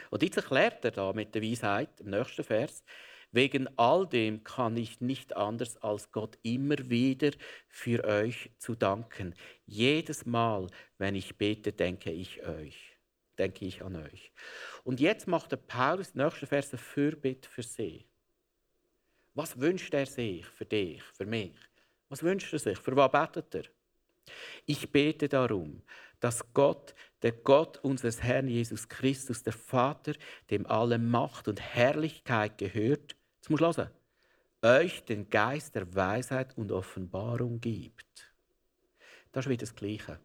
Und 0.10 0.24
jetzt 0.24 0.38
erklärt 0.38 0.84
er 0.86 0.92
da 0.92 1.14
mit 1.14 1.36
der 1.36 1.44
Weisheit 1.44 2.00
im 2.00 2.10
nächsten 2.10 2.44
Vers, 2.44 2.84
Wegen 3.32 3.68
all 3.78 4.08
dem 4.08 4.44
kann 4.46 4.78
ich 4.78 5.02
nicht 5.02 5.36
anders 5.36 5.76
als 5.84 6.10
Gott 6.12 6.40
immer 6.42 6.78
wieder 6.90 7.32
für 7.68 8.04
euch 8.06 8.50
zu 8.60 8.76
danken. 8.76 9.36
Jedes 9.66 10.26
Mal, 10.26 10.68
wenn 10.98 11.16
ich 11.16 11.38
bete, 11.38 11.74
denke 11.74 12.12
ich 12.12 12.44
euch, 12.48 12.95
denke 13.38 13.66
ich 13.66 13.84
an 13.84 13.96
euch. 13.96 14.32
Und 14.84 15.00
jetzt 15.00 15.28
macht 15.28 15.52
der 15.52 15.58
Paulus 15.58 16.12
in 16.12 16.22
nächsten 16.22 16.48
Vers 16.48 16.72
eine 16.72 16.80
Fürbitte 16.80 17.50
für 17.50 17.64
sie. 17.64 18.06
Was 19.34 19.60
wünscht 19.60 19.94
er 19.94 20.06
sich 20.06 20.46
für 20.46 20.66
dich, 20.66 21.04
für 21.04 21.26
mich? 21.26 21.56
Was 22.10 22.24
wünscht 22.24 22.54
er 22.54 22.60
sich? 22.60 22.80
Für 22.80 22.96
was 22.96 23.12
betet 23.12 23.56
er? 23.56 23.64
Ich 24.66 24.92
bete 24.92 25.28
darum, 25.28 25.84
dass 26.20 26.54
Gott, 26.54 26.96
der 27.22 27.34
Gott 27.34 27.78
unseres 27.84 28.24
Herrn 28.24 28.48
Jesus 28.48 28.88
Christus, 28.88 29.44
der 29.44 29.54
Vater, 29.54 30.14
dem 30.50 30.66
alle 30.66 30.98
Macht 30.98 31.48
und 31.48 31.62
Herrlichkeit 31.62 32.58
gehört, 32.58 33.16
Jetzt 33.46 33.62
musst 33.62 33.78
du 33.78 33.84
hören. 33.84 33.92
Euch 34.64 35.06
den 35.06 35.30
Geist 35.30 35.76
der 35.76 35.94
Weisheit 35.94 36.58
und 36.58 36.72
Offenbarung 36.72 37.62
gibt. 37.62 38.34
Das 39.32 39.46
ist 39.46 39.50
wieder 39.52 39.60
das 39.60 39.76
Gleiche. 39.76 40.20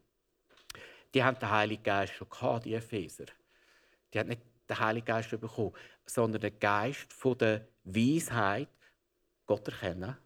Die 1.13 1.23
haben 1.23 1.37
den 1.37 1.49
Heiligen 1.49 1.83
Geist 1.83 2.13
schon 2.13 2.29
gehabt, 2.29 2.65
die 2.65 2.73
Epheser. 2.73 3.25
Die 4.13 4.19
haben 4.19 4.29
nicht 4.29 4.41
den 4.69 4.79
Heiligen 4.79 5.05
Geist 5.05 5.29
bekommen, 5.29 5.73
sondern 6.05 6.41
den 6.41 6.59
Geist 6.59 7.11
von 7.13 7.37
der 7.37 7.67
Weisheit, 7.83 8.69
Gott 9.45 9.67
erkennen, 9.67 10.17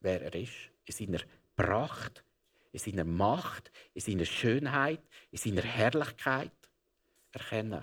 wer 0.00 0.22
er 0.22 0.34
ist, 0.34 0.70
in 0.84 0.94
seiner 0.94 1.20
Pracht, 1.54 2.24
in 2.72 2.78
seiner 2.78 3.04
Macht, 3.04 3.70
in 3.92 4.00
seiner 4.00 4.24
Schönheit, 4.24 5.00
in 5.30 5.38
seiner 5.38 5.62
Herrlichkeit 5.62 6.52
erkennen. 7.32 7.82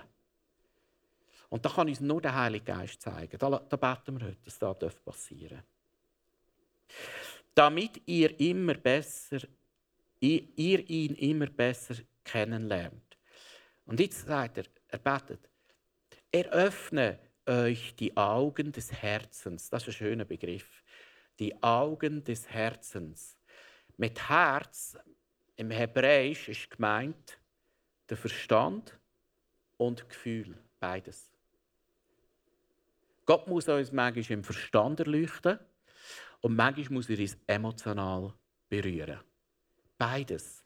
Und 1.48 1.64
da 1.64 1.68
kann 1.68 1.88
uns 1.88 2.00
nur 2.00 2.20
der 2.20 2.34
Heilige 2.34 2.64
Geist 2.64 3.00
zeigen. 3.00 3.38
Da, 3.38 3.48
da 3.48 3.76
beten 3.76 4.18
wir 4.18 4.26
heute, 4.26 4.38
dass 4.44 4.78
das 4.78 4.96
passieren 4.96 5.58
darf. 5.58 7.44
Damit 7.54 8.02
ihr 8.06 8.38
immer 8.40 8.74
besser, 8.74 9.38
ihr 10.18 10.90
ihn 10.90 11.14
immer 11.14 11.46
besser 11.46 11.94
kennenlernt. 12.24 13.18
Und 13.86 14.00
jetzt 14.00 14.26
sagt 14.26 14.58
er, 14.58 14.64
er 14.88 14.98
betet, 14.98 15.48
eröffne 16.32 17.18
euch 17.46 17.94
die 17.96 18.16
Augen 18.16 18.72
des 18.72 18.92
Herzens. 18.92 19.68
Das 19.70 19.82
ist 19.82 19.88
ein 19.88 19.92
schöner 19.92 20.24
Begriff. 20.24 20.82
Die 21.38 21.62
Augen 21.62 22.24
des 22.24 22.48
Herzens. 22.48 23.36
Mit 23.96 24.28
Herz 24.28 24.96
im 25.56 25.70
Hebräisch 25.70 26.48
ist 26.48 26.70
gemeint 26.70 27.38
der 28.08 28.16
Verstand 28.16 28.98
und 29.76 30.08
Gefühl, 30.08 30.56
beides. 30.80 31.30
Gott 33.26 33.46
muss 33.46 33.68
uns 33.68 33.92
manchmal 33.92 34.38
im 34.38 34.44
Verstand 34.44 35.00
erleuchten 35.00 35.58
und 36.40 36.56
manchmal 36.56 36.94
muss 36.94 37.08
er 37.08 37.18
uns 37.18 37.36
emotional 37.46 38.34
berühren. 38.68 39.20
Beides. 39.96 40.63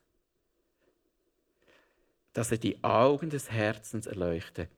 Dass 2.38 2.52
er 2.52 2.58
die 2.58 2.84
Augen 2.84 3.30
des 3.30 3.50
Herzens 3.50 4.06
erleuchtet, 4.06 4.70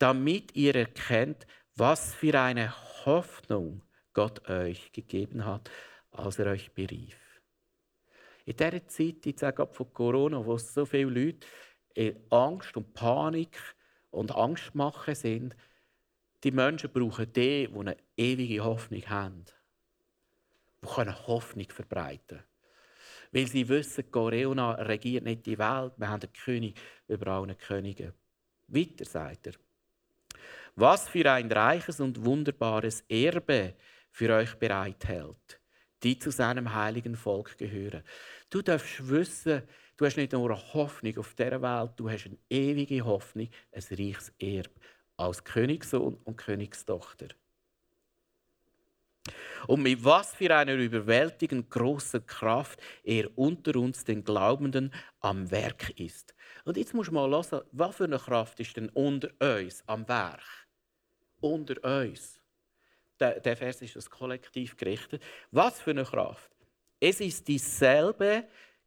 damit 0.00 0.56
ihr 0.56 0.74
erkennt, 0.74 1.46
was 1.76 2.12
für 2.12 2.36
eine 2.40 2.74
Hoffnung 3.06 3.82
Gott 4.14 4.48
euch 4.48 4.90
gegeben 4.90 5.44
hat, 5.44 5.70
als 6.10 6.40
er 6.40 6.46
euch 6.46 6.72
berief. 6.72 7.16
In 8.46 8.56
dieser 8.56 8.88
Zeit, 8.88 9.24
ich 9.26 9.38
sage 9.38 9.68
von 9.70 9.92
Corona, 9.92 10.44
wo 10.44 10.58
so 10.58 10.84
viele 10.84 11.04
Leute 11.08 11.46
in 11.94 12.16
Angst 12.30 12.76
und 12.76 12.92
Panik 12.94 13.56
und 14.10 14.34
Angst 14.34 14.74
machen 14.74 15.14
sind, 15.14 15.54
die 16.42 16.50
Menschen 16.50 16.90
brauchen 16.90 17.32
die, 17.32 17.68
die 17.68 17.78
eine 17.78 17.96
ewige 18.16 18.64
Hoffnung 18.64 19.08
haben. 19.08 19.44
Die 20.82 20.88
können 20.88 21.28
Hoffnung 21.28 21.68
verbreiten 21.70 22.42
Weil 23.32 23.46
sie 23.46 23.68
wissen, 23.68 24.10
Corona 24.10 24.72
regiert 24.72 25.24
nicht 25.24 25.46
die 25.46 25.58
Welt. 25.58 25.92
Wir 25.96 26.08
haben 26.08 26.22
einen 26.22 26.32
König 26.32 26.78
über 27.06 27.28
allen 27.28 27.56
Königen. 27.58 28.12
Weiter 28.68 29.04
sagt 29.04 29.48
er. 29.48 29.52
Was 30.76 31.08
für 31.08 31.30
ein 31.30 31.50
reiches 31.50 32.00
und 32.00 32.24
wunderbares 32.24 33.02
Erbe 33.08 33.74
für 34.10 34.34
euch 34.34 34.54
bereithält, 34.54 35.60
die 36.02 36.18
zu 36.18 36.30
seinem 36.30 36.74
heiligen 36.74 37.16
Volk 37.16 37.58
gehören. 37.58 38.02
Du 38.50 38.62
darfst 38.62 39.08
wissen, 39.08 39.62
du 39.96 40.06
hast 40.06 40.16
nicht 40.16 40.32
nur 40.32 40.50
eine 40.50 40.74
Hoffnung 40.74 41.18
auf 41.18 41.34
dieser 41.34 41.60
Welt, 41.60 41.92
du 41.96 42.08
hast 42.08 42.26
eine 42.26 42.38
ewige 42.48 43.04
Hoffnung, 43.04 43.48
ein 43.72 43.82
reiches 43.90 44.32
Erbe 44.38 44.70
als 45.16 45.42
Königssohn 45.42 46.16
und 46.24 46.36
Königstochter. 46.36 47.28
Und 49.66 49.82
mit 49.82 50.04
was 50.04 50.34
für 50.34 50.54
einer 50.54 50.74
überwältigend 50.74 51.70
großen 51.70 52.26
Kraft 52.26 52.80
er 53.02 53.26
unter 53.36 53.76
uns, 53.76 54.04
den 54.04 54.24
Glaubenden, 54.24 54.92
am 55.20 55.50
Werk 55.50 55.90
ist. 55.98 56.34
Und 56.64 56.76
jetzt 56.76 56.94
muss 56.94 57.10
man 57.10 57.30
mal 57.30 57.44
hören, 57.44 57.62
was 57.72 57.96
für 57.96 58.04
eine 58.04 58.18
Kraft 58.18 58.60
ist 58.60 58.76
denn 58.76 58.88
unter 58.90 59.30
uns 59.40 59.82
am 59.86 60.06
Werk? 60.08 60.42
Unter 61.40 62.04
uns. 62.04 62.40
Der, 63.18 63.40
der 63.40 63.56
Vers 63.56 63.82
ist 63.82 63.96
das 63.96 64.08
Kollektiv 64.08 64.76
gerichtet. 64.76 65.22
Was 65.50 65.80
für 65.80 65.90
eine 65.90 66.04
Kraft? 66.04 66.50
Es 67.00 67.20
ist 67.20 67.46
dieselbe 67.48 68.44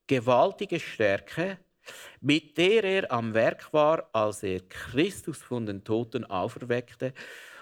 gewaltige 0.08 0.80
Stärke, 0.80 1.58
mit 2.20 2.58
der 2.58 2.84
er 2.84 3.12
am 3.12 3.34
Werk 3.34 3.74
war, 3.74 4.10
als 4.14 4.44
er 4.44 4.60
Christus 4.62 5.38
von 5.40 5.66
den 5.66 5.84
Toten 5.84 6.26
auferweckte 6.26 7.14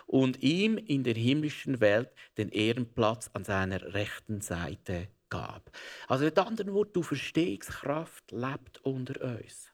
und 0.10 0.42
ihm 0.42 0.80
in 0.80 1.04
der 1.04 1.14
himmlischen 1.14 1.82
Welt 1.82 2.10
den 2.36 2.50
Ehrenplatz 2.50 3.30
an 3.34 3.44
seiner 3.44 3.94
rechten 3.94 4.42
Seite 4.42 5.08
gab. 5.30 5.70
Also 6.08 6.26
mit 6.26 6.40
anderen 6.40 6.74
Worten, 6.74 6.94
du 6.94 7.04
Verstehungskraft 7.04 8.32
lebt 8.32 8.80
unter 8.84 9.22
uns. 9.22 9.72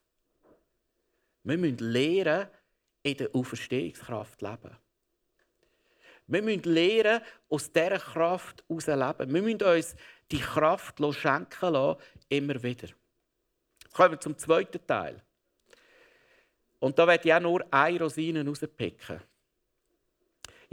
Wir 1.44 1.58
müssen 1.58 1.78
lernen, 1.78 2.50
in 3.04 3.16
der 3.16 3.34
Auferstehungskraft 3.34 4.42
leben. 4.42 4.76
Wir 6.28 6.42
müssen 6.42 6.64
lernen, 6.64 7.22
aus 7.48 7.72
dieser 7.72 8.00
Kraft 8.00 8.66
heraus 8.68 8.88
leben. 8.88 9.34
Wir 9.34 9.42
müssen 9.42 9.64
uns 9.64 9.96
die 10.32 10.40
Kraft 10.40 10.98
schenken 11.14 11.72
lassen, 11.74 12.02
immer 12.28 12.62
wieder. 12.62 12.90
Kommen 13.94 14.12
wir 14.12 14.20
zum 14.20 14.38
zweiten 14.38 14.86
Teil. 14.86 15.24
Und 16.80 17.00
da 17.00 17.08
werde 17.08 17.26
ich 17.26 17.34
auch 17.34 17.40
nur 17.40 17.66
eine 17.72 18.00
Rosine 18.00 18.46
rauspicken. 18.46 19.22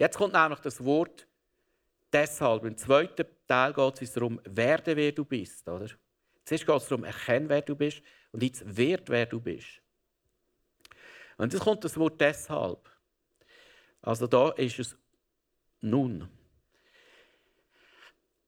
Jetzt 0.03 0.19
kommt 0.19 0.33
nämlich 0.33 0.59
das 0.59 0.85
Wort 0.85 1.29
deshalb. 2.13 2.65
Im 2.65 2.77
zweiten 2.77 3.25
Teil 3.47 3.73
geht 3.73 4.03
es 4.03 4.13
darum, 4.13 4.41
werde, 4.43 4.97
wer 4.97 5.13
du 5.13 5.25
bist. 5.25 5.69
Oder? 5.69 5.87
Zuerst 6.45 6.67
geht 6.67 6.77
es 6.77 6.89
darum, 6.89 7.05
erkenne, 7.05 7.49
wer 7.49 7.63
du 7.63 7.77
bist. 7.77 8.03
Und 8.33 8.43
jetzt 8.43 8.65
werd, 8.77 9.09
wer 9.09 9.27
du 9.27 9.41
bist. 9.41 9.81
Und 11.37 11.53
jetzt 11.53 11.63
kommt 11.63 11.85
das 11.85 11.97
Wort 11.97 12.21
deshalb. 12.21 12.91
Also 14.01 14.27
da 14.27 14.51
ist 14.51 14.81
es 14.81 14.97
nun. 15.81 16.29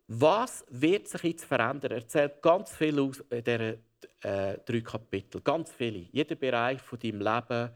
Was 0.08 0.64
wird 0.70 1.06
sich 1.06 1.22
jetzt 1.22 1.44
verändern? 1.44 1.92
Er 1.92 1.98
erzählt 1.98 2.42
ganz 2.42 2.74
viel 2.74 2.98
aus 2.98 3.20
in 3.30 3.44
diesen 3.44 3.78
äh, 4.22 4.58
drei 4.58 4.80
Kapiteln. 4.80 5.44
Ganz 5.44 5.70
viele. 5.70 6.08
Jeder 6.10 6.34
Bereich 6.34 6.82
von 6.82 6.98
deinem 6.98 7.20
Leben, 7.20 7.70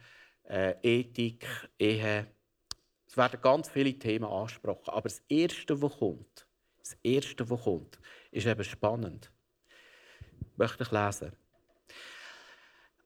äh, 0.48 0.74
Ethik, 0.82 1.46
Ehe. 1.78 2.37
Werden 3.18 3.40
ganz 3.42 3.68
viele 3.68 3.92
Themen 3.98 4.24
angesprochen. 4.24 4.90
Aber 4.90 5.08
das 5.08 5.20
Erste, 5.28 5.82
was 5.82 5.98
kommt, 5.98 6.46
das 6.78 6.96
Erste, 7.02 7.50
was 7.50 7.62
kommt, 7.62 7.98
ist 8.30 8.46
eben 8.46 8.64
spannend. 8.64 9.32
Möchte 10.56 10.84
ich 10.84 10.90
lesen. 10.92 11.32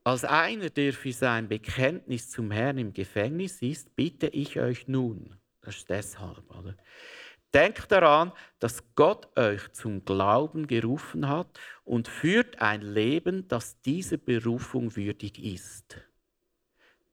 Als 0.05 0.25
einer, 0.25 0.69
der 0.69 0.93
für 0.93 1.13
sein 1.13 1.49
Bekenntnis 1.49 2.29
zum 2.29 2.51
Herrn 2.51 2.77
im 2.77 2.93
Gefängnis 2.93 3.63
ist, 3.63 3.95
bitte 3.97 4.27
ich 4.29 4.59
euch 4.61 4.87
nun, 4.89 5.37
das 5.63 5.77
ist 5.77 5.89
deshalb, 5.91 6.51
oder? 6.51 6.77
Denkt 7.55 7.93
daran, 7.93 8.33
dass 8.59 8.83
Gott 8.95 9.29
euch 9.39 9.73
zum 9.73 10.05
Glauben 10.05 10.67
gerufen 10.67 11.29
hat 11.29 11.59
und 11.85 12.09
führt 12.09 12.61
ein 12.61 12.83
Leben, 12.83 13.47
das 13.49 13.81
dieser 13.83 14.17
Berufung 14.17 14.97
würdig 14.97 15.43
ist. 15.43 15.99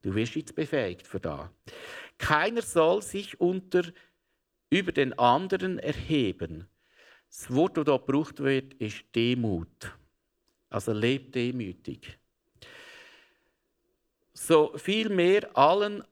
Du 0.01 0.15
wirst 0.15 0.35
jetzt 0.35 0.55
befähigt 0.55 1.05
für 1.05 1.19
da. 1.19 1.51
Keiner 2.19 2.61
soll 2.61 3.01
sich 3.01 3.41
unter, 3.41 3.83
über 4.69 4.91
den 4.91 5.17
anderen 5.17 5.79
erheben. 5.79 6.67
Das 7.27 7.51
Wort, 7.53 7.77
das 7.77 7.85
hier 7.85 7.97
gebraucht 7.97 8.39
wird, 8.39 8.75
ist 8.75 9.03
Demut. 9.15 9.97
Also 10.69 10.91
lebt 10.91 11.33
demütig. 11.33 12.19
So 14.33 14.77
vielmehr 14.77 15.57
allen 15.57 16.03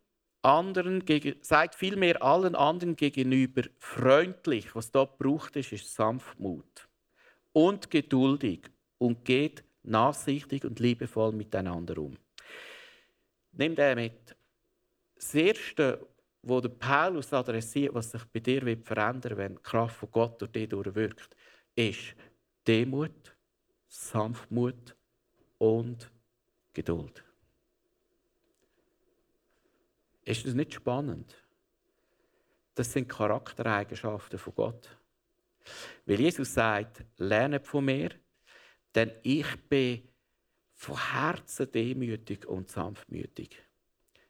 anderen, 0.42 1.04
seid 1.42 1.76
vielmehr 1.76 2.24
allen 2.24 2.56
anderen 2.56 2.96
gegenüber 2.96 3.64
freundlich. 3.78 4.76
Was 4.76 4.92
dort 4.92 5.20
braucht 5.20 5.56
ist, 5.56 5.72
ist 5.72 5.94
Sanftmut 5.94 6.88
und 7.52 7.92
geduldig 7.92 8.70
und 8.98 9.26
geht 9.26 9.64
nachsichtig 9.84 10.64
und 10.64 10.80
liebevoll 10.80 11.32
miteinander 11.32 11.98
um. 11.98 12.18
Nimm 13.52 13.76
den 13.76 13.96
mit. 13.96 14.37
Das 15.18 15.34
Erste, 15.34 16.08
was 16.44 16.62
der 16.62 16.70
Paulus 16.70 17.34
adressiert, 17.34 17.94
was 17.94 18.12
sich 18.12 18.24
bei 18.26 18.40
dir 18.40 18.66
wird 18.66 18.86
verändern 18.86 19.38
wenn 19.38 19.56
die 19.56 19.62
Kraft 19.62 19.98
von 19.98 20.12
Gott 20.12 20.42
durch 20.42 20.52
dich 20.52 20.70
durchwirkt, 20.70 21.36
ist 21.76 22.16
Demut, 22.68 23.36
Sanftmut 23.88 24.96
und 25.58 26.12
Geduld. 26.74 27.24
Ist 30.24 30.46
das 30.46 30.54
nicht 30.54 30.74
spannend? 30.74 31.36
Das 32.76 32.92
sind 32.92 33.08
Charaktereigenschaften 33.08 34.38
von 34.38 34.54
Gott. 34.54 34.90
Weil 36.06 36.20
Jesus 36.20 36.54
sagt, 36.54 37.04
lernet 37.18 37.66
von 37.66 37.86
mir, 37.86 38.12
denn 38.94 39.12
ich 39.24 39.48
bin 39.68 40.08
von 40.74 41.12
Herzen 41.12 41.72
demütig 41.72 42.46
und 42.46 42.70
sanftmütig. 42.70 43.67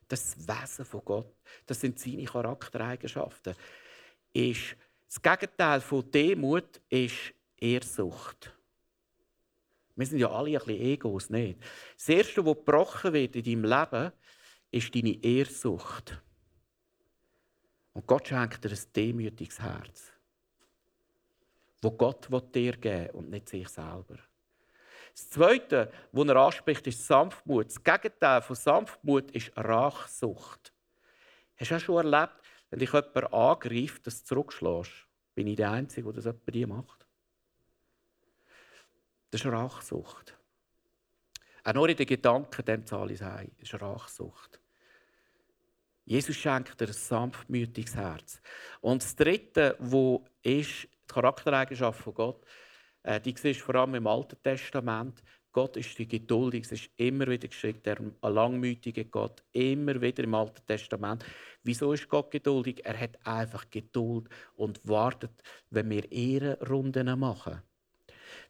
Das 0.08 0.38
Wesen 0.38 0.86
von 0.86 1.02
Gott, 1.04 1.36
das 1.65 1.82
sind 1.82 2.00
seine 2.00 2.26
Charaktereigenschaften. 2.26 3.56
Ist 4.34 4.76
das 5.08 5.22
Gegenteil 5.22 5.82
von 5.82 6.10
Demut 6.12 6.82
ist 6.89 7.34
Ehrsucht. 7.58 8.54
Wir 9.96 10.06
sind 10.06 10.20
ja 10.20 10.30
alle 10.30 10.52
ein 10.52 10.65
bisschen 10.65 10.82
Egos, 10.82 11.30
nicht? 11.30 11.60
Das 11.96 12.10
Erste, 12.10 12.46
was 12.46 12.56
gebrochen 12.56 13.13
wird 13.13 13.36
in 13.36 13.43
deinem 13.43 13.63
Leben, 13.65 14.12
ist 14.70 14.93
deine 14.93 15.24
Ehrsucht. 15.24 16.22
Und 17.93 18.06
Gott 18.06 18.28
schenkt 18.28 18.63
dir 18.63 18.70
ein 18.70 18.80
demütiges 18.96 19.60
Herz, 19.60 20.12
wo 21.82 21.89
Gott 21.91 22.28
dir 22.54 22.74
geben 22.74 22.84
will 22.84 23.10
und 23.13 23.30
nicht 23.32 23.50
sich 23.50 23.67
selber. 23.67 24.20
Das 25.18 25.32
Zweite, 25.32 25.92
was 26.12 26.28
er 26.28 26.36
anspricht, 26.36 26.86
ist 26.86 27.08
Sanftmut. 27.08 27.66
Das 27.66 27.84
Gegenteil 27.84 28.40
von 28.44 28.56
Sanftmut 28.56 29.32
ist 29.32 29.52
Rachsucht. 29.58 30.72
Hast 31.56 31.72
du 31.72 31.76
auch 31.76 31.80
schon 31.80 32.06
erlebt, 32.06 32.40
wenn 32.70 32.78
dich 32.78 32.94
jemand 32.94 33.34
angreift, 33.34 34.06
dass 34.06 34.22
du 34.22 34.28
zurückschlägst? 34.28 35.08
Bin 35.34 35.48
ich 35.48 35.56
der 35.56 35.72
Einzige, 35.72 36.14
der 36.14 36.22
das 36.22 36.36
bei 36.46 36.52
dir 36.52 36.68
macht? 36.68 37.08
Das 39.32 39.42
ist 39.42 39.48
Rachsucht. 39.48 40.38
Auch 41.64 41.74
nur 41.74 41.90
in 41.90 41.98
den 41.98 42.06
Gedanken, 42.06 42.64
dem 42.64 42.86
zahle 42.86 43.14
ich 43.14 43.24
ein. 43.24 43.52
Das 43.58 43.74
ist 43.74 43.82
Rachsucht. 43.82 44.62
Jesus 46.06 46.36
schenkt 46.36 46.80
dir 46.80 46.86
ein 46.86 46.94
sanftmütiges 46.94 47.96
Herz. 47.96 48.40
Und 48.82 49.02
das 49.02 49.16
Dritte, 49.16 49.78
wo 49.80 50.24
ist 50.44 50.84
die 50.84 50.90
Charaktereigenschaft 51.08 52.02
von 52.02 52.14
Gott, 52.14 52.46
äh, 53.08 53.22
die 53.22 53.34
siehst 53.38 53.62
vor 53.62 53.76
allem 53.76 53.96
im 53.96 54.06
Alten 54.06 54.38
Testament. 54.43 55.24
Gott 55.54 55.78
ist 55.78 55.98
die 55.98 56.08
geduldig, 56.08 56.65
es 56.65 56.74
ist 56.74 56.89
immer 56.98 57.26
wieder 57.28 57.48
geschickt, 57.48 57.86
der 57.86 57.98
langmütige 58.22 59.06
Gott, 59.06 59.43
immer 59.54 60.00
wieder 60.02 60.24
im 60.24 60.36
Alten 60.36 60.63
Testament. 60.67 61.26
Wieso 61.63 61.93
ist 61.93 62.10
Gott 62.10 62.30
geduldig? 62.30 62.86
Er 62.86 63.00
hat 63.00 63.26
einfach 63.26 63.70
Geduld 63.70 64.28
und 64.56 64.86
wartet, 64.88 65.32
wenn 65.70 65.89
wir 65.89 66.12
Ehrenrunden 66.12 67.17
machen. 67.17 67.62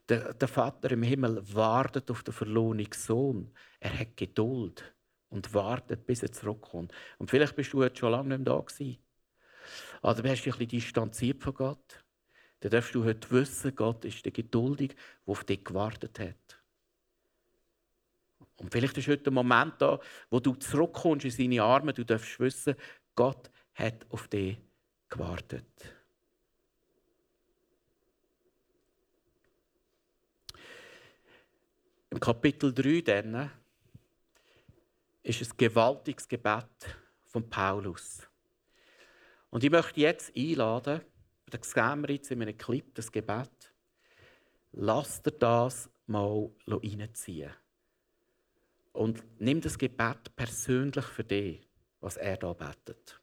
Der, 0.09 0.33
der 0.33 0.47
Vater 0.47 0.91
im 0.91 1.03
Himmel 1.03 1.41
wartet 1.53 2.09
auf 2.09 2.23
den 2.23 2.33
verlorenen 2.33 2.87
Sohn. 2.93 3.53
Er 3.79 3.97
hat 3.99 4.17
Geduld 4.17 4.95
und 5.29 5.53
wartet, 5.53 6.05
bis 6.07 6.23
er 6.23 6.31
zurückkommt. 6.31 6.91
Und 7.19 7.29
vielleicht 7.29 7.55
bist 7.55 7.73
du 7.73 7.83
jetzt 7.83 7.99
schon 7.99 8.11
lange 8.11 8.29
nicht 8.29 8.47
mehr 8.47 8.55
da 8.55 8.59
gewesen. 8.59 8.97
Oder 10.01 10.21
du 10.23 10.29
hast 10.29 10.39
ein 10.39 10.51
bisschen 10.51 10.67
distanziert 10.67 11.43
von 11.43 11.53
Gott. 11.53 12.06
Dann 12.59 12.71
darfst 12.71 12.95
du 12.95 13.03
heute 13.03 13.29
wissen, 13.31 13.75
Gott 13.75 14.03
ist 14.05 14.25
der 14.25 14.31
Geduldig, 14.31 14.95
der 14.95 15.31
auf 15.31 15.43
dich 15.43 15.63
gewartet 15.63 16.19
hat. 16.19 16.61
Und 18.57 18.71
vielleicht 18.71 18.97
ist 18.97 19.07
heute 19.07 19.23
der 19.23 19.33
Moment 19.33 19.75
da, 19.79 19.99
wo 20.29 20.39
du 20.39 20.55
zurückkommst 20.55 21.25
in 21.25 21.31
seine 21.31 21.61
Arme. 21.61 21.93
Du 21.93 22.03
darfst 22.03 22.39
wissen, 22.39 22.75
Gott 23.15 23.51
hat 23.75 24.05
auf 24.09 24.27
dich 24.27 24.57
gewartet. 25.09 25.65
Im 32.09 32.19
Kapitel 32.19 32.73
3 32.73 33.01
dann 33.01 33.51
ist 35.21 35.41
ein 35.41 35.57
gewaltiges 35.57 36.27
Gebet 36.27 36.65
von 37.25 37.47
Paulus. 37.47 38.27
Und 39.51 39.63
ich 39.63 39.69
möchte 39.69 39.99
jetzt 39.99 40.35
einladen, 40.35 41.01
da 41.49 41.57
sehen 41.61 42.01
wir 42.01 42.15
jetzt 42.15 42.31
in 42.31 42.41
einem 42.41 42.57
Clip 42.57 42.93
das 42.95 43.11
Gebet, 43.11 43.73
lasst 44.73 45.25
dir 45.25 45.31
das 45.31 45.89
mal 46.05 46.49
reinziehen. 46.67 47.51
Und 48.91 49.23
nimm 49.39 49.61
das 49.61 49.77
Gebet 49.77 50.35
persönlich 50.35 51.05
für 51.05 51.23
dich, 51.23 51.61
was 52.01 52.17
er 52.17 52.37
da 52.37 52.53
betet. 52.53 53.21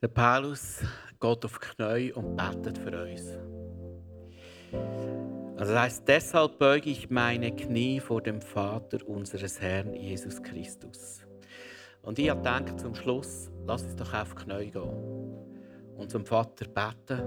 Der 0.00 0.08
Paulus 0.08 0.80
geht 1.20 1.44
auf 1.44 1.60
Knie 1.60 2.12
und 2.12 2.36
betet 2.36 2.76
für 2.78 3.02
uns. 3.02 3.28
Also 5.56 5.72
das 5.72 5.82
heißt, 5.82 6.08
deshalb 6.08 6.58
beuge 6.58 6.90
ich 6.90 7.08
meine 7.08 7.54
Knie 7.54 8.00
vor 8.00 8.20
dem 8.20 8.42
Vater 8.42 9.06
unseres 9.06 9.60
Herrn 9.60 9.94
Jesus 9.94 10.42
Christus. 10.42 11.24
Und 12.02 12.18
ich 12.18 12.26
gedacht, 12.26 12.80
zum 12.80 12.96
Schluss, 12.96 13.48
lass 13.64 13.84
uns 13.84 13.94
doch 13.94 14.12
auf 14.12 14.34
Knie 14.34 14.72
gehen 14.72 15.51
und 15.96 16.10
zum 16.10 16.24
Vater 16.24 16.66
beten, 16.66 17.22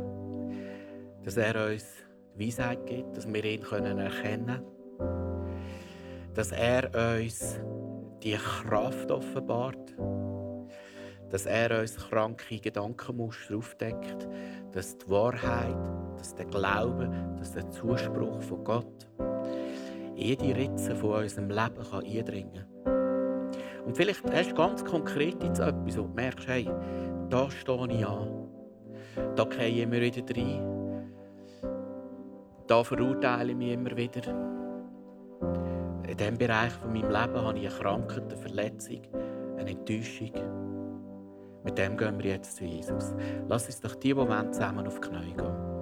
dass 1.23 1.37
er 1.37 1.71
uns 1.71 1.85
Weisheit 2.37 2.85
gibt, 2.85 3.17
dass 3.17 3.27
wir 3.27 3.43
ihn 3.43 3.61
erkennen 3.61 4.11
können, 4.21 4.61
dass 6.33 6.51
er 6.51 6.89
uns 7.19 7.59
die 8.23 8.33
Kraft 8.33 9.11
offenbart, 9.11 9.95
dass 11.29 11.45
er 11.45 11.79
uns 11.79 11.97
kranke 11.97 12.59
Gedankenmuster 12.59 13.57
aufdeckt, 13.57 14.27
dass 14.71 14.97
die 14.97 15.09
Wahrheit, 15.09 15.77
dass 16.17 16.35
der 16.35 16.45
Glaube, 16.45 17.09
dass 17.37 17.53
der 17.53 17.69
Zuspruch 17.69 18.41
von 18.41 18.63
Gott 18.63 19.07
jede 20.15 20.55
Ritze 20.55 20.95
von 20.95 21.23
unserem 21.23 21.49
Leben 21.49 21.83
kann 21.89 22.05
eindringen 22.05 22.65
kann. 22.83 23.85
Und 23.85 23.95
vielleicht 23.95 24.23
hast 24.31 24.51
du 24.51 24.55
ganz 24.55 24.83
konkret 24.83 25.41
jetzt 25.43 25.59
etwas, 25.59 25.95
du 25.95 26.07
merkst, 26.07 26.47
hey, 26.47 26.69
da 27.29 27.49
stehe 27.51 27.87
ich 27.91 28.05
an. 28.05 28.44
Da 29.35 29.43
gehe 29.45 29.67
ich 29.67 29.81
immer 29.81 29.99
wieder 30.01 30.23
rein. 30.35 30.75
Da 32.67 32.83
verurteile 32.83 33.51
ich 33.51 33.57
mich 33.57 33.73
immer 33.73 33.95
wieder. 33.95 34.21
In 36.07 36.17
diesem 36.17 36.37
Bereich 36.37 36.71
von 36.73 36.93
meinem 36.93 37.09
Leben 37.09 37.41
habe 37.41 37.59
ich 37.59 37.67
eine 37.67 37.79
Krankheit, 37.79 38.23
eine 38.23 38.37
Verletzung, 38.37 39.01
eine 39.57 39.69
Enttäuschung. 39.69 40.31
Mit 41.63 41.77
dem 41.77 41.97
gehen 41.97 42.17
wir 42.23 42.31
jetzt 42.31 42.57
zu 42.57 42.63
Jesus. 42.63 43.15
Lass 43.47 43.65
uns 43.65 43.81
doch 43.81 43.95
diesen 43.95 44.17
Moment 44.17 44.53
zusammen 44.53 44.87
auf 44.87 44.99
die 44.99 45.07
Knie 45.09 45.33
gehen. 45.33 45.75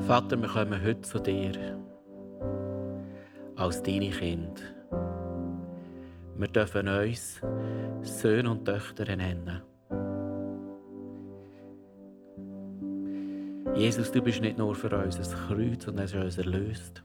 Vater, 0.00 0.40
wir 0.40 0.48
kommen 0.48 0.84
heute 0.84 1.00
zu 1.00 1.18
dir 1.18 1.78
als 3.56 3.82
deine 3.82 4.10
Kinder. 4.10 4.62
Wir 6.36 6.48
dürfen 6.48 6.86
uns 6.86 7.40
Söhne 8.06 8.50
und 8.50 8.64
Töchter 8.64 9.16
nennen. 9.16 9.62
Jesus, 13.74 14.10
du 14.10 14.22
bist 14.22 14.40
nicht 14.40 14.56
nur 14.56 14.74
für 14.74 14.96
uns 14.96 15.18
ein 15.18 15.48
Kreuz, 15.48 15.84
sondern 15.84 16.04
hast 16.04 16.14
uns 16.14 16.38
erlöst. 16.38 17.02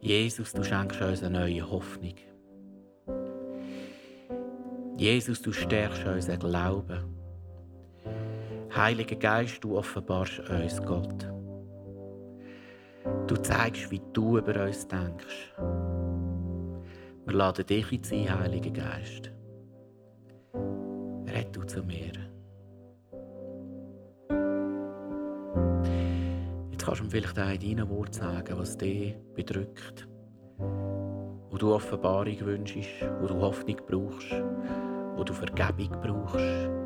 Jesus, 0.00 0.52
du 0.52 0.64
schenkst 0.64 1.02
uns 1.02 1.22
eine 1.22 1.40
neue 1.40 1.70
Hoffnung. 1.70 2.14
Jesus, 4.96 5.42
du 5.42 5.52
stärkst 5.52 6.06
unseren 6.06 6.38
Glauben. 6.38 7.20
Heiliger 8.74 9.16
Geist, 9.16 9.62
du 9.62 9.76
offenbarst 9.76 10.40
uns 10.48 10.82
Gott. 10.82 11.28
Du 13.26 13.36
zeigst, 13.36 13.90
wie 13.90 14.00
du 14.12 14.38
über 14.38 14.64
uns 14.64 14.86
denkst. 14.86 15.54
Wir 17.30 17.36
laden 17.36 17.64
dich 17.64 17.92
in 17.92 18.02
sein, 18.02 18.40
Heiliger 18.40 18.70
Geist. 18.70 19.30
Red 21.32 21.54
du 21.54 21.62
zu 21.62 21.80
mir. 21.84 22.10
Jetzt 26.72 26.84
kannst 26.84 27.00
du 27.00 27.04
mir 27.04 27.10
vielleicht 27.10 27.38
auch 27.38 27.52
in 27.52 27.60
deinem 27.60 27.88
Wort 27.88 28.16
sagen, 28.16 28.58
was 28.58 28.76
dich 28.76 29.14
bedrückt. 29.36 30.08
Wo 30.58 31.56
du 31.56 31.72
Offenbarung 31.72 32.40
wünschst, 32.40 32.88
wo 33.20 33.28
du 33.28 33.40
Hoffnung 33.40 33.76
brauchst, 33.86 34.32
wo 35.14 35.22
du 35.22 35.32
Vergebung 35.32 36.00
brauchst. 36.02 36.79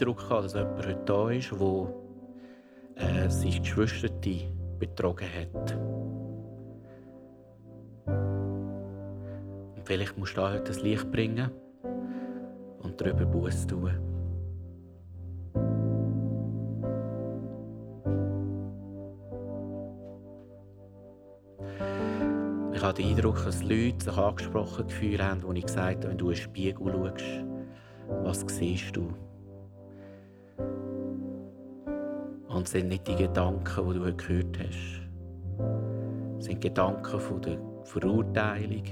Eindruck, 0.00 0.28
dass 0.30 0.54
jemand 0.54 0.78
heute 0.78 1.02
da 1.04 1.30
ist, 1.30 1.50
der 1.52 1.94
äh, 2.96 3.28
seine 3.28 3.60
Geschwister 3.60 4.08
betrogen 4.78 5.26
hat. 5.28 5.76
Und 9.76 9.84
vielleicht 9.84 10.16
musst 10.16 10.36
du 10.36 10.40
da 10.40 10.52
heute 10.52 10.64
das 10.64 10.82
Licht 10.82 11.10
bringen 11.10 11.50
und 12.82 12.98
darüber 12.98 13.26
Buß 13.26 13.66
tun. 13.66 13.90
Ich 22.72 22.82
habe 22.82 22.94
den 22.94 23.10
Eindruck, 23.10 23.44
dass 23.44 23.62
Leute 23.62 24.02
sich 24.02 24.16
angesprochen 24.16 24.86
gefühlt 24.86 25.22
haben, 25.22 25.44
als 25.46 25.58
ich 25.58 25.66
gesagt 25.66 25.96
habe, 25.96 26.08
wenn 26.08 26.16
du 26.16 26.30
in 26.30 26.34
den 26.34 26.42
Spiegel 26.42 26.90
schaust, 26.90 27.44
was 28.24 28.40
siehst 28.48 28.96
du? 28.96 29.12
Und 32.60 32.66
es 32.66 32.72
sind 32.72 32.88
nicht 32.88 33.08
die 33.08 33.16
Gedanken, 33.16 33.88
die 33.88 33.98
du 33.98 34.14
gehört 34.14 34.58
hast. 34.58 35.00
Es 36.40 36.44
sind 36.44 36.60
Gedanken 36.60 37.18
von 37.18 37.40
der 37.40 37.56
Verurteilung, 37.84 38.82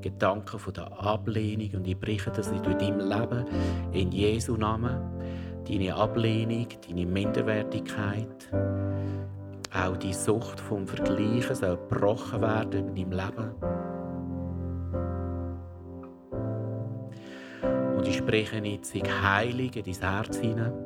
Gedanken 0.00 0.58
von 0.58 0.74
der 0.74 0.90
Ablehnung. 1.00 1.70
Und 1.76 1.86
ich 1.86 1.96
breche 1.96 2.32
das 2.32 2.48
in 2.48 2.60
deinem 2.64 2.98
Leben 2.98 3.44
in 3.92 4.10
Jesu 4.10 4.56
Namen. 4.56 4.98
Deine 5.68 5.94
Ablehnung, 5.94 6.66
deine 6.84 7.06
Minderwertigkeit, 7.06 8.50
auch 9.72 9.96
die 9.98 10.12
Sucht 10.12 10.58
vom 10.58 10.88
Vergleichen 10.88 11.54
soll 11.54 11.76
gebrochen 11.76 12.40
werden 12.40 12.88
in 12.88 13.08
deinem 13.08 13.12
Leben. 13.12 13.54
Und 17.96 18.08
ich 18.08 18.16
spreche 18.16 18.56
jetzt 18.56 18.92
Heilig 18.94 19.76
in 19.76 19.84
dein 19.84 20.10
Herz 20.10 20.38
hinein. 20.38 20.85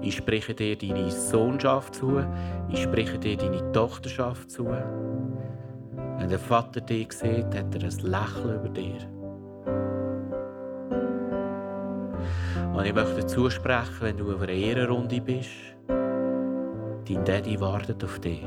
Ich 0.00 0.16
spreche 0.16 0.54
dir 0.54 0.76
deine 0.76 1.10
Sohnschaft 1.10 1.96
zu. 1.96 2.24
Ich 2.68 2.82
spreche 2.82 3.18
dir 3.18 3.36
deine 3.36 3.72
Tochterschaft 3.72 4.50
zu. 4.50 4.66
Wenn 6.18 6.28
der 6.28 6.38
Vater 6.38 6.80
dich 6.80 7.12
sieht, 7.12 7.46
hat 7.54 7.74
er 7.74 7.82
ein 7.82 7.98
Lächeln 8.02 8.60
über 8.60 8.68
dir. 8.68 9.18
Und 12.74 12.84
ich 12.84 12.94
möchte 12.94 13.26
zusprechen, 13.26 13.96
wenn 14.00 14.16
du 14.16 14.32
auf 14.32 14.42
einer 14.42 14.52
Ehrenrunde 14.52 15.20
bist, 15.20 15.50
dein 15.88 17.24
Daddy 17.24 17.60
wartet 17.60 18.04
auf 18.04 18.20
dich. 18.20 18.42